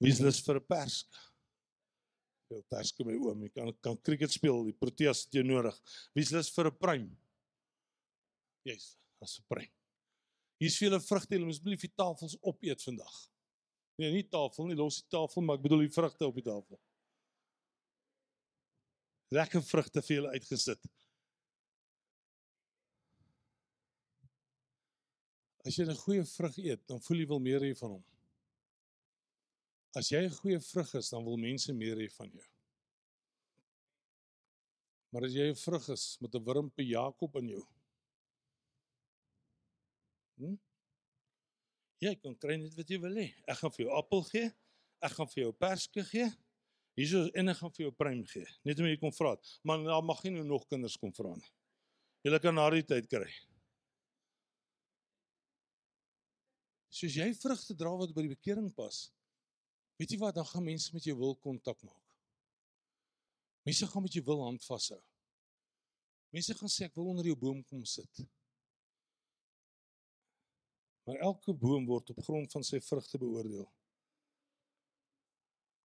Wie's 0.00 0.20
lus 0.20 0.40
vir 0.40 0.56
'n 0.56 0.66
perske? 0.66 1.18
Jou 2.50 2.62
perske 2.68 3.04
by 3.04 3.14
oom, 3.14 3.42
jy 3.42 3.50
kan 3.54 3.72
kan 3.80 3.96
cricket 3.96 4.30
speel, 4.30 4.64
die 4.64 4.74
Proteas 4.74 5.24
het 5.24 5.32
jou 5.32 5.44
nodig. 5.44 5.76
Wie's 6.14 6.32
lus 6.32 6.50
vir 6.50 6.66
'n 6.66 6.78
prime? 6.78 7.16
Jy's, 8.64 8.96
as 9.22 9.38
'n 9.38 9.44
prime. 9.48 9.72
Hier's 10.60 10.76
vir 10.76 10.90
julle 10.90 11.00
vrugte, 11.00 11.34
julle 11.34 11.46
moet 11.46 11.54
asseblief 11.54 11.80
die 11.80 11.94
tafels 11.96 12.36
opeet 12.42 12.82
vandag. 12.82 13.30
Nee, 14.00 14.14
nie 14.14 14.24
tafel 14.32 14.70
nie, 14.70 14.76
los 14.78 15.02
die 15.02 15.10
tafel, 15.12 15.44
maar 15.44 15.58
ek 15.58 15.64
bedoel 15.66 15.82
die 15.84 15.92
vrugte 15.92 16.24
op 16.24 16.38
die 16.38 16.46
tafel. 16.46 16.78
Lekker 19.36 19.60
vrugte 19.62 20.02
vir 20.06 20.16
julle 20.16 20.30
uitgesit. 20.36 20.88
As 25.68 25.76
jy 25.76 25.84
'n 25.84 26.00
goeie 26.04 26.24
vrug 26.24 26.56
eet, 26.58 26.86
dan 26.88 27.02
voel 27.04 27.20
jy 27.20 27.26
wil 27.28 27.42
meer 27.44 27.60
hê 27.60 27.74
van 27.76 27.90
hom. 27.98 28.04
As 29.94 30.08
jy 30.08 30.24
'n 30.24 30.38
goeie 30.40 30.60
vrug 30.60 30.94
is, 30.94 31.10
dan 31.10 31.24
wil 31.24 31.36
mense 31.36 31.72
meer 31.72 32.00
hê 32.00 32.08
van 32.16 32.32
jou. 32.32 32.48
Maar 35.12 35.24
as 35.28 35.36
jy 35.36 35.50
'n 35.50 35.62
vrug 35.66 35.88
is 35.92 36.16
met 36.20 36.34
'n 36.34 36.44
wurmpie 36.44 36.88
Jakob 36.88 37.36
in 37.36 37.48
jou. 37.48 37.64
Hm? 40.38 40.56
Jy 42.00 42.14
kan 42.16 42.36
kry 42.40 42.56
net 42.56 42.76
wat 42.78 42.88
jy 42.88 42.98
wil 43.02 43.18
hê. 43.20 43.28
Ek 43.44 43.60
gaan 43.60 43.72
vir 43.74 43.84
jou 43.84 43.96
appel 43.98 44.24
gee. 44.30 44.48
Ek 45.04 45.12
gaan 45.16 45.28
vir 45.32 45.42
jou 45.44 45.52
perske 45.56 46.04
gee. 46.08 46.28
Hierso 46.96 47.26
en 47.36 47.52
ek 47.52 47.60
gaan 47.60 47.72
vir 47.76 47.86
jou 47.86 47.92
pruim 47.96 48.24
gee. 48.32 48.48
Net 48.66 48.80
om 48.80 48.88
jy 48.88 48.96
kom 49.00 49.12
vra. 49.14 49.34
Maar 49.68 49.84
dan 49.84 50.08
mag 50.08 50.24
jy 50.24 50.32
nou 50.34 50.46
nog 50.48 50.66
kinders 50.68 50.96
kom 51.00 51.12
vra 51.16 51.34
nie. 51.36 51.52
Jy 52.24 52.40
kan 52.40 52.56
na 52.56 52.66
die 52.72 52.84
tyd 52.84 53.08
kry. 53.08 53.28
Soos 56.90 57.14
jy 57.16 57.30
vrugte 57.38 57.76
dra 57.78 57.92
wat 57.96 58.12
by 58.16 58.24
die 58.26 58.34
bekering 58.34 58.72
pas. 58.76 59.06
Weet 60.00 60.16
jy 60.16 60.18
wat, 60.20 60.34
dan 60.36 60.48
gaan 60.48 60.64
mense 60.64 60.92
met 60.96 61.04
jou 61.04 61.14
wil 61.20 61.36
kontak 61.36 61.78
maak. 61.84 62.04
Mense 63.68 63.86
gaan 63.86 64.02
met 64.02 64.16
jou 64.16 64.24
wil 64.24 64.42
hand 64.46 64.64
vashou. 64.64 64.98
Mense 66.32 66.56
gaan 66.56 66.72
sê 66.72 66.88
ek 66.88 66.96
wil 66.96 67.12
onder 67.12 67.28
jou 67.28 67.36
boom 67.36 67.60
kom 67.68 67.84
sit. 67.88 68.22
Maar 71.10 71.18
elke 71.18 71.54
boom 71.54 71.86
word 71.86 72.10
op 72.10 72.22
grond 72.22 72.52
van 72.52 72.62
sy 72.62 72.78
vrugte 72.86 73.18
beoordeel. 73.18 73.64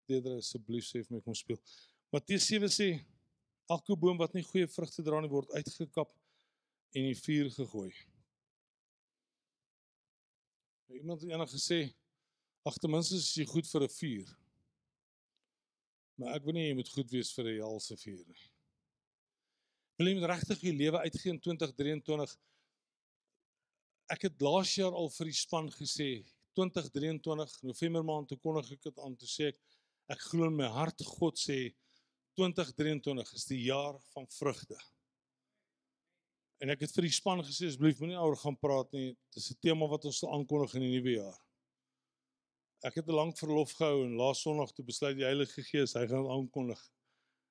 Deedre 0.06 0.36
asseblief 0.38 0.86
sê 0.86 1.02
vir 1.02 1.16
my 1.16 1.22
kom 1.26 1.34
speel. 1.34 1.58
Matteus 2.14 2.46
7 2.46 2.70
sê 2.70 2.90
elke 3.74 3.98
boom 3.98 4.22
wat 4.22 4.38
nie 4.38 4.46
goeie 4.46 4.70
vrugte 4.70 5.02
dra 5.02 5.24
nie 5.26 5.32
word 5.32 5.50
uitgekap 5.58 6.14
en 6.94 7.02
in 7.02 7.10
die 7.10 7.18
vuur 7.18 7.50
gegooi. 7.58 7.90
Iemand 10.94 11.26
het 11.26 11.34
eendag 11.34 11.50
gesê 11.58 11.82
ag 12.62 12.78
ten 12.78 12.94
minste 12.94 13.18
is 13.18 13.34
jy 13.34 13.50
goed 13.50 13.66
vir 13.74 13.90
'n 13.90 13.96
vuur. 13.98 14.38
Maar 16.22 16.36
ek 16.38 16.46
wil 16.46 16.54
nie 16.54 16.70
jy 16.70 16.76
moet 16.78 16.98
goed 17.00 17.10
wees 17.10 17.34
vir 17.34 17.50
'n 17.50 17.62
helse 17.66 17.98
vuur 17.98 18.26
nie. 18.30 18.44
Wil 19.98 20.08
jy 20.14 20.28
regtig 20.38 20.62
jou 20.62 20.76
lewe 20.86 21.02
uitgee 21.02 21.34
in 21.34 21.42
2023? 21.42 22.38
Ek 24.14 24.28
het 24.28 24.42
laas 24.42 24.76
jaar 24.78 24.94
al 24.94 25.10
vir 25.10 25.32
die 25.32 25.38
span 25.38 25.72
gesê 25.74 26.10
2023 26.56 27.56
November 27.66 28.04
maand 28.06 28.30
toe 28.30 28.38
kondig 28.38 28.70
ek 28.76 28.84
dit 28.86 29.00
aan 29.02 29.16
toe 29.18 29.30
sê 29.30 29.50
ek 29.50 29.62
ek 30.14 30.28
glo 30.30 30.52
in 30.52 30.60
my 30.60 30.68
hart 30.70 31.02
God 31.18 31.40
sê 31.42 31.74
2023 32.38 33.32
is 33.34 33.48
die 33.50 33.64
jaar 33.66 33.98
van 34.12 34.28
vrugte. 34.38 34.78
En 36.62 36.70
ek 36.72 36.86
het 36.86 36.94
vir 36.94 37.08
die 37.08 37.16
span 37.16 37.42
gesê 37.44 37.72
asseblief 37.72 37.98
moenie 38.04 38.20
oor 38.20 38.38
gaan 38.38 38.58
praat 38.60 38.94
nie. 38.94 39.16
Dis 39.34 39.50
'n 39.52 39.58
tema 39.62 39.88
wat 39.88 40.06
ons 40.06 40.20
sal 40.20 40.34
aankondig 40.36 40.76
in 40.76 40.86
die 40.86 40.94
nuwe 41.00 41.16
jaar. 41.16 41.40
Ek 42.84 42.96
het 42.96 43.10
'n 43.10 43.16
lang 43.16 43.34
verlof 43.34 43.74
gehou 43.74 44.06
en 44.06 44.18
laas 44.18 44.42
Sondag 44.42 44.72
toe 44.72 44.86
besluit 44.86 45.18
die 45.18 45.26
Heilige 45.26 45.64
Gees 45.64 45.94
hy 45.94 46.06
gaan 46.08 46.30
aankondig. 46.30 46.82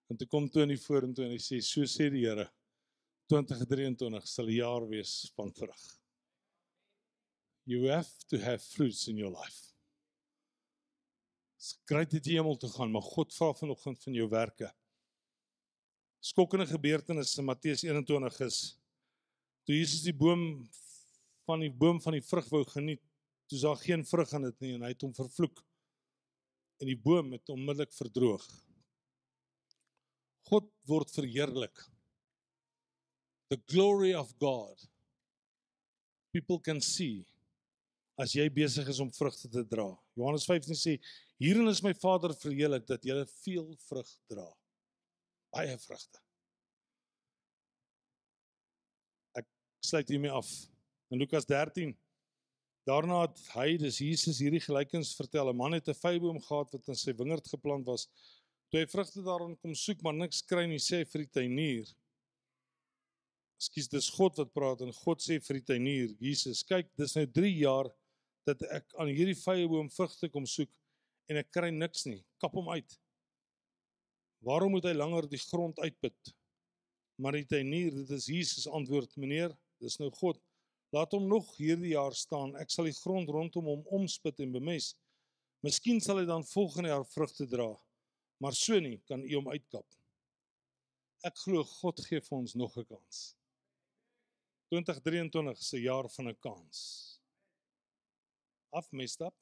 En 0.09 0.17
toe 0.17 0.27
kom 0.29 0.49
Tony 0.49 0.77
vorentoe 0.77 1.25
en 1.25 1.33
hy 1.33 1.43
sê 1.43 1.61
so 1.61 1.83
sê 1.83 2.11
die 2.11 2.27
Here 2.27 2.49
2023 3.29 4.29
sal 4.29 4.47
'n 4.47 4.57
jaar 4.57 4.89
wees 4.89 5.33
van 5.35 5.53
vrug. 5.53 6.04
You 7.65 7.89
have 7.89 8.11
to 8.29 8.39
have 8.39 8.61
fruits 8.63 9.09
in 9.09 9.17
your 9.17 9.33
life. 9.33 9.73
Skryf 11.57 12.11
dit 12.13 12.27
hemel 12.35 12.59
toe 12.61 12.69
gaan, 12.69 12.91
maar 12.93 13.05
God 13.05 13.33
vra 13.33 13.55
vanoggend 13.57 14.03
van 14.05 14.17
jou 14.17 14.27
werke. 14.29 14.69
Skokkende 16.21 16.67
gebeurtenisse 16.69 17.41
in 17.41 17.49
Matteus 17.49 17.85
21 17.87 18.41
is 18.45 18.59
toe 19.65 19.79
Jesus 19.79 20.05
die 20.05 20.13
boom 20.17 20.45
van 21.49 21.65
die 21.65 21.73
boom 21.73 22.03
van 22.05 22.17
die 22.19 22.25
vrug 22.25 22.51
wou 22.53 22.63
geniet, 22.69 23.01
toe 23.49 23.61
daar 23.61 23.81
geen 23.81 24.05
vrug 24.09 24.33
aan 24.37 24.45
dit 24.51 24.61
nie 24.65 24.75
en 24.77 24.85
hy 24.85 24.93
het 24.93 25.05
hom 25.05 25.17
vervloek. 25.17 25.65
En 26.85 26.91
die 26.91 27.01
boom 27.01 27.33
het 27.33 27.49
onmiddellik 27.53 27.93
verdroog. 27.97 28.45
God 30.51 30.69
word 30.89 31.13
verheerlik. 31.17 31.85
The 33.49 33.61
glory 33.73 34.13
of 34.17 34.33
God. 34.41 34.85
People 36.35 36.61
can 36.61 36.81
see 36.85 37.25
as 38.17 38.35
jy 38.35 38.49
besig 38.51 38.89
is 38.89 39.01
om 39.01 39.13
vrugte 39.13 39.49
te 39.51 39.65
dra. 39.67 39.89
Johannes 40.15 40.47
15 40.47 40.75
sê: 40.75 40.99
"Hierin 41.39 41.69
is 41.69 41.83
my 41.83 41.95
Vader 41.95 42.35
verheerlik 42.35 42.87
dat 42.87 43.05
jy 43.05 43.25
veel 43.45 43.77
vrug 43.89 44.11
dra." 44.29 44.47
Baie 45.53 45.79
vrugte. 45.79 46.25
sluit 49.85 50.09
hiermee 50.09 50.31
af. 50.33 50.49
In 51.13 51.19
Lukas 51.19 51.45
13 51.45 51.93
Daarna 52.85 53.23
het 53.23 53.39
hy, 53.55 53.79
dis 53.81 53.97
Jesus 54.05 54.43
hierdie 54.45 54.61
gelykens 54.61 55.15
vertel. 55.17 55.49
'n 55.49 55.57
Man 55.57 55.73
het 55.73 55.89
'n 55.89 55.97
vyeboom 55.97 56.41
gehad 56.41 56.73
wat 56.73 56.89
in 56.89 56.95
sy 56.95 57.15
wingerd 57.17 57.47
geplant 57.49 57.87
was. 57.87 58.09
Toe 58.69 58.81
hy 58.81 58.87
vrugte 58.87 59.23
daarin 59.25 59.57
kom 59.57 59.75
soek, 59.75 60.03
maar 60.03 60.13
niks 60.13 60.43
kry 60.43 60.67
nie, 60.67 60.79
sê 60.79 61.05
vir 61.09 61.25
die 61.25 61.33
tuinier. 61.33 61.89
Ekskuus, 63.57 63.89
dis 63.89 64.11
God 64.11 64.37
wat 64.37 64.53
praat 64.53 64.81
en 64.83 64.93
God 64.93 65.23
sê 65.23 65.41
vir 65.41 65.61
die 65.61 65.65
tuinier, 65.65 66.15
Jesus, 66.21 66.63
kyk, 66.63 66.91
dis 66.97 67.15
nou 67.17 67.27
3 67.27 67.55
jaar 67.57 67.89
dat 68.49 68.63
ek 68.77 68.95
aan 69.01 69.11
hierdie 69.13 69.39
vyeboom 69.39 69.91
vrugte 69.91 70.29
kom 70.33 70.47
soek 70.47 70.71
en 71.31 71.41
ek 71.41 71.51
kry 71.55 71.71
niks 71.73 72.05
nie. 72.07 72.23
Kap 72.43 72.55
hom 72.57 72.69
uit. 72.75 72.99
Waarom 74.45 74.75
moet 74.77 74.85
hy 74.85 74.93
langer 74.97 75.29
die 75.31 75.41
grond 75.41 75.79
uitput? 75.81 76.35
Maar 77.17 77.39
die 77.39 77.47
tuinier, 77.49 77.95
dit 77.95 78.11
is 78.11 78.27
Jesus 78.29 78.67
antwoord, 78.69 79.15
meneer, 79.17 79.55
dis 79.81 79.97
nou 80.03 80.11
God. 80.19 80.41
Laat 80.95 81.15
hom 81.17 81.27
nog 81.31 81.49
hierdie 81.57 81.95
jaar 81.95 82.15
staan. 82.15 82.55
Ek 82.61 82.71
sal 82.71 82.91
die 82.91 82.97
grond 82.99 83.31
rondom 83.33 83.71
hom 83.71 83.87
omspit 83.99 84.43
en 84.45 84.53
bemes. 84.55 84.93
Miskien 85.65 86.03
sal 86.05 86.21
hy 86.21 86.27
dan 86.29 86.45
volgende 86.47 86.93
jaar 86.93 87.07
vrugte 87.09 87.47
dra. 87.51 87.71
Maar 88.43 88.55
so 88.59 88.79
nie 88.83 88.99
kan 89.09 89.25
u 89.25 89.33
hom 89.39 89.49
uitkap. 89.49 89.87
Ek 91.25 91.39
glo 91.41 91.65
God 91.81 92.03
gee 92.05 92.21
vir 92.21 92.37
ons 92.37 92.55
nog 92.55 92.77
'n 92.77 92.85
kans. 92.85 93.35
2023 94.69 95.63
se 95.63 95.81
jaar 95.81 96.09
van 96.11 96.29
'n 96.29 96.39
kans. 96.41 97.14
Afmest 98.75 99.23
up. 99.23 99.35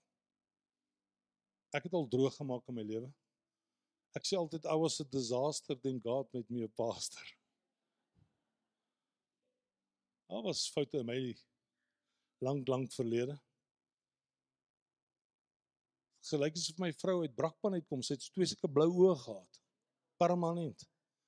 Ek 1.73 1.87
het 1.89 1.95
al 1.97 2.09
droog 2.13 2.35
gemaak 2.37 2.67
in 2.69 2.77
my 2.77 2.85
lewe. 2.85 3.09
Ek 4.13 4.27
sê 4.29 4.37
altyd 4.37 4.67
I 4.69 4.77
was 4.77 5.01
a 5.01 5.07
disaster 5.09 5.79
then 5.81 6.01
God 6.05 6.29
made 6.37 6.51
me 6.53 6.67
a 6.67 6.73
pastor. 6.77 7.25
Daar 10.29 10.45
was 10.45 10.69
foute 10.73 11.01
in 11.01 11.09
my 11.09 11.19
lank 12.45 12.69
lank 12.69 12.93
verlede. 12.93 13.39
Gelyk 16.29 16.57
asof 16.57 16.79
my 16.81 16.93
vrou 17.01 17.23
uit 17.25 17.35
brakpan 17.37 17.77
uitkom, 17.77 18.05
sy 18.05 18.17
het 18.17 18.29
twee 18.31 18.49
sulke 18.49 18.71
blou 18.71 18.89
oë 19.07 19.17
gehad. 19.25 19.61
Permanent. 20.21 20.87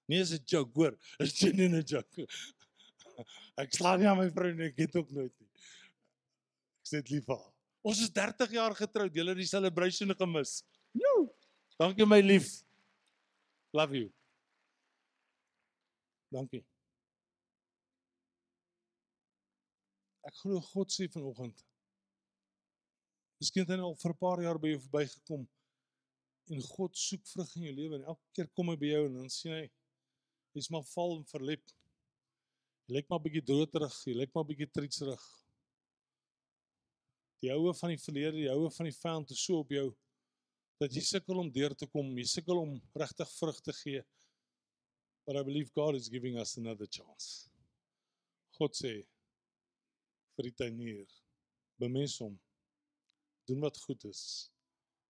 Nee, 0.08 0.20
is 0.20 0.32
'n 0.32 0.44
joke, 0.44 0.72
hoor. 0.76 0.94
Is 1.24 1.34
dit 1.40 1.56
nie 1.56 1.68
'n 1.68 1.82
joke? 1.82 2.26
Ek 3.62 3.72
slaan 3.72 4.00
nie 4.00 4.08
aan 4.08 4.20
my 4.20 4.30
vrou 4.30 4.52
nie, 4.52 4.68
ek 4.68 4.78
het 4.78 4.96
ook 4.96 5.10
nooit 5.10 5.34
nie. 5.40 5.50
Ek 6.82 6.88
sê 6.88 7.00
dit 7.00 7.10
lief 7.16 7.26
vir 7.28 7.38
haar. 7.38 7.53
Ons 7.84 8.00
is 8.00 8.12
30 8.16 8.54
jaar 8.56 8.74
getroud. 8.76 9.12
Jy 9.12 9.26
het 9.28 9.40
die 9.42 9.48
celebration 9.48 10.14
gemis. 10.16 10.62
Jo. 10.96 11.14
Dankie 11.76 12.06
my 12.08 12.20
lief. 12.24 12.62
Love 13.76 13.98
you. 13.98 14.08
Dankie. 16.32 16.62
Ek 20.24 20.40
glo 20.40 20.62
God 20.72 20.94
sê 20.94 21.10
vanoggend. 21.12 21.60
Miskien 23.42 23.66
het 23.66 23.74
hy 23.74 23.84
al 23.84 23.98
vir 24.00 24.12
'n 24.14 24.22
paar 24.22 24.40
jaar 24.40 24.58
by 24.58 24.72
jou 24.72 24.80
verbygekom 24.86 25.44
en 26.54 26.62
God 26.62 26.96
soek 26.96 27.26
vrug 27.26 27.54
in 27.56 27.62
jou 27.68 27.74
lewe 27.74 27.96
en 27.98 28.04
elke 28.04 28.26
keer 28.32 28.48
kom 28.56 28.68
hy 28.68 28.76
by 28.76 28.86
jou 28.86 29.06
en 29.06 29.14
dan 29.20 29.30
sien 29.32 29.52
hy 29.52 29.64
jy's 30.54 30.70
maar 30.70 30.84
val 30.94 31.18
en 31.18 31.24
verlep. 31.28 31.64
Jy 32.86 32.96
lyk 32.96 33.08
maar 33.10 33.20
bietjie 33.20 33.44
droterig, 33.44 33.96
jy 34.06 34.14
lyk 34.14 34.32
maar 34.34 34.46
bietjie 34.48 34.70
trietserig. 34.70 35.24
Die 37.44 37.50
houe 37.52 37.74
van 37.76 37.90
die 37.92 38.00
verlede, 38.00 38.38
die 38.38 38.48
houe 38.48 38.70
van 38.72 38.86
die 38.88 38.96
vyand 38.96 39.32
is 39.34 39.42
so 39.44 39.58
op 39.60 39.72
jou 39.74 39.90
dat 40.80 40.94
jy 40.96 41.02
sukkel 41.04 41.42
om 41.42 41.50
deur 41.52 41.74
te 41.76 41.84
kom, 41.92 42.06
jy 42.16 42.24
sukkel 42.28 42.56
om 42.56 42.70
regtig 42.96 43.28
vrug 43.36 43.58
te 43.66 43.74
gee. 43.82 44.00
But 45.28 45.36
I 45.36 45.42
believe 45.44 45.72
God 45.76 45.98
is 45.98 46.08
giving 46.08 46.38
us 46.40 46.56
another 46.56 46.88
chance. 46.88 47.50
God 48.56 48.72
sê 48.78 48.94
vir 50.38 50.48
die 50.48 50.54
tuinier. 50.56 51.12
Bemens 51.80 52.16
hom. 52.24 52.34
Doen 53.44 53.60
wat 53.66 53.76
goed 53.84 54.08
is. 54.08 54.24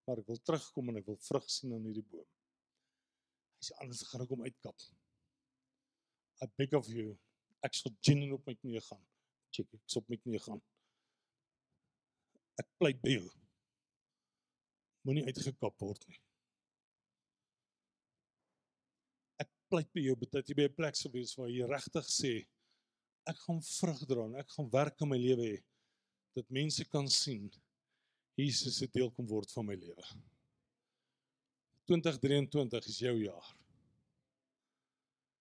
Maar 0.05 0.25
ek 0.25 0.35
wil 0.35 0.43
terugkom 0.43 0.91
en 0.91 1.01
ek 1.05 1.09
wil 1.13 1.23
vrug 1.29 1.49
sien 1.51 1.79
aan 1.79 1.87
hierdie 1.87 2.07
boom. 2.11 2.27
Dis 3.63 3.71
anders 3.79 4.03
gaan 4.11 4.27
ek 4.27 4.35
hom 4.35 4.43
uitkap. 4.43 4.91
I 6.43 6.51
beg 6.59 6.75
of 6.83 6.91
you. 6.91 7.15
Ek 7.63 7.79
sal 7.79 7.95
genuine 8.03 8.41
op 8.41 8.51
my 8.51 8.59
knie 8.59 8.83
gaan. 8.91 9.07
Check, 9.55 9.71
ek 9.71 9.87
sal 9.87 10.03
op 10.03 10.11
my 10.11 10.19
knie 10.19 10.43
gaan. 10.43 10.63
Ek 12.61 12.69
pleit 12.79 13.01
by 13.03 13.17
jou. 13.17 13.31
Moenie 15.05 15.25
uitgekap 15.29 15.81
word 15.83 16.05
nie. 16.09 16.21
Ek 19.43 19.51
pleit 19.73 19.91
by 19.97 20.05
jou 20.07 20.17
dat 20.31 20.49
jy 20.49 20.55
by 20.55 20.69
'n 20.69 20.77
plek 20.77 20.97
sou 20.97 21.11
wees 21.13 21.35
waar 21.37 21.51
jy 21.51 21.67
regtig 21.67 22.07
sê 22.09 22.35
ek 23.27 23.39
gaan 23.47 23.61
vrug 23.63 24.01
dra 24.09 24.25
en 24.29 24.37
ek 24.37 24.51
gaan 24.53 24.71
werk 24.71 25.01
in 25.01 25.09
my 25.09 25.19
lewe 25.19 25.47
hê 25.49 25.61
dat 26.37 26.51
mense 26.51 26.85
kan 26.93 27.09
sien 27.09 27.51
Jesus 28.37 28.81
het 28.83 28.93
deel 28.93 29.11
kom 29.15 29.27
word 29.27 29.51
van 29.55 29.67
my 29.67 29.77
lewe. 29.79 30.05
2023 31.87 32.89
is 32.91 32.99
jou 32.99 33.15
jaar. 33.23 33.51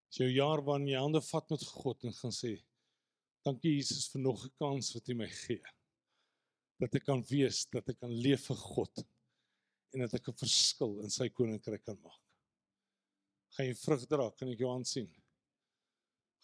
Dis 0.10 0.22
jou 0.22 0.30
jaar 0.30 0.62
waarin 0.62 0.92
jy 0.92 1.00
hande 1.00 1.22
vat 1.26 1.50
met 1.50 1.64
God 1.66 2.04
en 2.06 2.14
gaan 2.14 2.36
sê 2.36 2.58
dankie 3.44 3.74
Jesus 3.76 4.12
vir 4.14 4.22
nog 4.22 4.46
'n 4.46 4.54
kans 4.60 4.94
wat 4.94 5.10
U 5.10 5.16
my 5.16 5.28
gee. 5.28 5.64
Dat 6.84 7.00
ek 7.00 7.06
kan 7.08 7.24
wees, 7.30 7.64
dat 7.72 7.88
ek 7.94 8.02
kan 8.04 8.12
leef 8.12 8.50
vir 8.50 8.60
God 8.60 9.04
en 9.94 10.04
dat 10.04 10.14
ek 10.18 10.28
'n 10.30 10.42
verskil 10.44 11.00
in 11.06 11.10
sy 11.10 11.30
koninkryk 11.30 11.86
kan 11.86 12.00
maak. 12.02 12.22
Gaan 13.56 13.68
jy 13.70 13.76
vrug 13.78 14.08
dra? 14.10 14.32
Kan 14.32 14.50
ek 14.50 14.60
jou 14.60 14.72
aansien? 14.74 15.10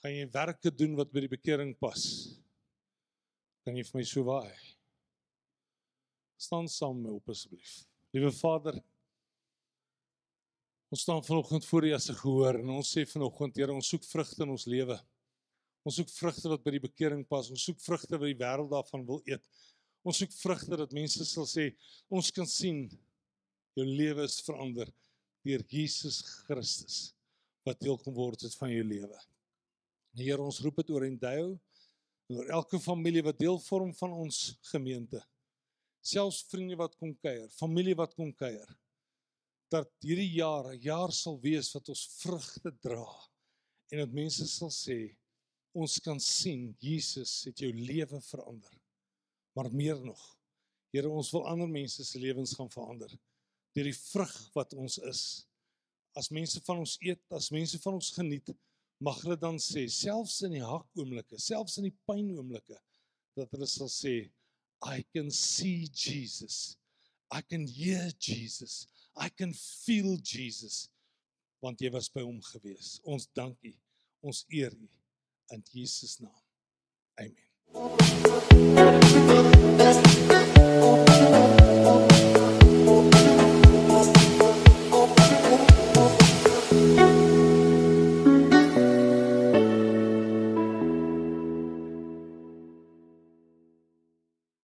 Gaan 0.02 0.13
jy 0.13 0.28
werke 0.32 0.71
doen 0.71 0.95
wat 0.95 1.12
by 1.12 1.25
die 1.25 1.32
bekering 1.32 1.73
pas? 1.80 2.04
Kan 3.65 3.75
jy 3.75 3.84
vir 3.84 3.99
my 3.99 4.04
so 4.08 4.23
waai? 4.23 4.56
Staan 6.39 6.69
saam 6.71 7.02
met 7.02 7.10
my 7.10 7.17
op 7.17 7.30
asseblief. 7.34 7.84
Liewe 8.15 8.32
Vader, 8.32 8.78
ons 10.89 11.02
staan 11.02 11.23
vanoggend 11.25 11.65
voor 11.65 11.86
U 11.86 11.93
as 11.93 12.10
'n 12.10 12.15
gehoor 12.15 12.60
en 12.60 12.69
ons 12.69 12.95
sê 12.95 13.06
vanoggend, 13.06 13.58
Here, 13.58 13.73
ons 13.73 13.89
soek 13.89 14.04
vrugte 14.04 14.43
in 14.43 14.49
ons 14.49 14.65
lewe. 14.65 14.99
Ons 15.84 15.95
soek 15.95 16.10
vrugte 16.10 16.49
wat 16.49 16.63
by 16.63 16.71
die 16.71 16.86
bekering 16.88 17.28
pas. 17.28 17.49
Ons 17.49 17.63
soek 17.63 17.80
vrugte 17.82 18.17
wat 18.17 18.28
die 18.28 18.39
wêreld 18.39 18.69
daarvan 18.69 19.06
wil 19.06 19.21
eet. 19.25 19.43
Ons 20.03 20.21
soek 20.21 20.33
vrugte 20.39 20.77
dat 20.79 20.95
mense 20.95 21.25
sal 21.27 21.47
sê, 21.49 21.69
ons 22.07 22.31
kan 22.31 22.47
sien 22.47 22.85
jou 23.77 23.85
lewe 23.85 24.25
is 24.27 24.39
verander 24.45 24.89
deur 25.45 25.63
Jesus 25.71 26.21
Christus 26.47 27.09
wat 27.67 27.79
deel 27.83 27.99
kom 28.01 28.15
word 28.15 28.45
het 28.45 28.55
van 28.57 28.71
jou 28.71 28.83
lewe. 28.88 29.19
Here, 30.17 30.41
ons 30.41 30.62
roep 30.63 30.79
dit 30.81 30.91
oor 30.95 31.05
en 31.05 31.17
deel 31.19 31.51
oor 32.29 32.51
elke 32.59 32.79
familie 32.81 33.23
wat 33.25 33.39
deel 33.41 33.57
vorm 33.65 33.91
van 33.97 34.13
ons 34.13 34.39
gemeente. 34.69 35.21
Selfs 36.05 36.43
vriende 36.49 36.77
wat 36.79 36.95
kom 36.99 37.15
kuier, 37.17 37.47
familie 37.57 37.95
wat 37.97 38.13
kom 38.17 38.31
kuier. 38.38 38.69
Dat 39.69 39.89
hierdie 40.01 40.31
jaar 40.38 40.71
'n 40.73 40.81
jaar 40.81 41.12
sal 41.12 41.39
wees 41.41 41.73
wat 41.75 41.89
ons 41.89 42.05
vrugte 42.21 42.71
dra 42.81 43.05
en 43.91 43.99
dat 43.99 44.13
mense 44.13 44.47
sal 44.47 44.69
sê 44.69 45.15
ons 45.73 45.99
kan 45.99 46.19
sien 46.19 46.75
Jesus 46.79 47.43
het 47.45 47.59
jou 47.59 47.71
lewe 47.73 48.21
verander. 48.21 48.79
Maar 49.60 49.67
meer 49.76 50.00
nog, 50.00 50.22
Here, 50.89 51.10
ons 51.10 51.30
wil 51.36 51.45
ander 51.48 51.69
mense 51.69 52.04
se 52.06 52.19
lewens 52.19 52.56
gaan 52.58 52.72
verander 52.74 53.12
deur 53.78 53.86
die 53.86 53.93
vrug 53.95 54.34
wat 54.56 54.72
ons 54.74 54.95
is. 55.06 55.24
As 56.17 56.32
mense 56.34 56.58
van 56.65 56.80
ons 56.82 56.95
eet, 57.06 57.22
as 57.38 57.52
mense 57.54 57.78
van 57.84 58.00
ons 58.00 58.10
geniet, 58.15 58.50
mag 59.06 59.19
hulle 59.22 59.38
dan 59.39 59.60
sê 59.62 59.86
selfs 59.93 60.39
in 60.48 60.56
die 60.58 60.63
hak 60.65 60.88
oomblikke, 60.98 61.38
selfs 61.39 61.78
in 61.80 61.86
die 61.88 61.93
pyn 62.10 62.32
oomblikke 62.34 62.80
dat 63.38 63.54
hulle 63.54 63.67
sal 63.69 63.91
sê 63.93 64.15
I 64.89 65.04
can 65.13 65.30
see 65.30 65.86
Jesus. 65.93 66.80
I 67.30 67.43
can 67.45 67.67
hear 67.67 68.10
Jesus. 68.17 68.88
I 69.15 69.30
can 69.30 69.54
feel 69.54 70.17
Jesus 70.24 70.88
want 71.62 71.84
jy 71.84 71.91
was 71.93 72.10
by 72.10 72.24
hom 72.26 72.41
gewees. 72.50 72.98
Ons 73.06 73.30
dank 73.38 73.60
U. 73.67 73.76
Ons 74.26 74.41
eer 74.50 74.74
U 74.74 74.89
in 75.54 75.63
Jesus 75.76 76.17
naam. 76.24 76.41
Amen. 77.19 77.48
Eu 77.75 77.82
não 77.82 79.01
sei 79.01 79.39
o 79.39 79.51
que 79.51 79.60
Música 81.10 82.38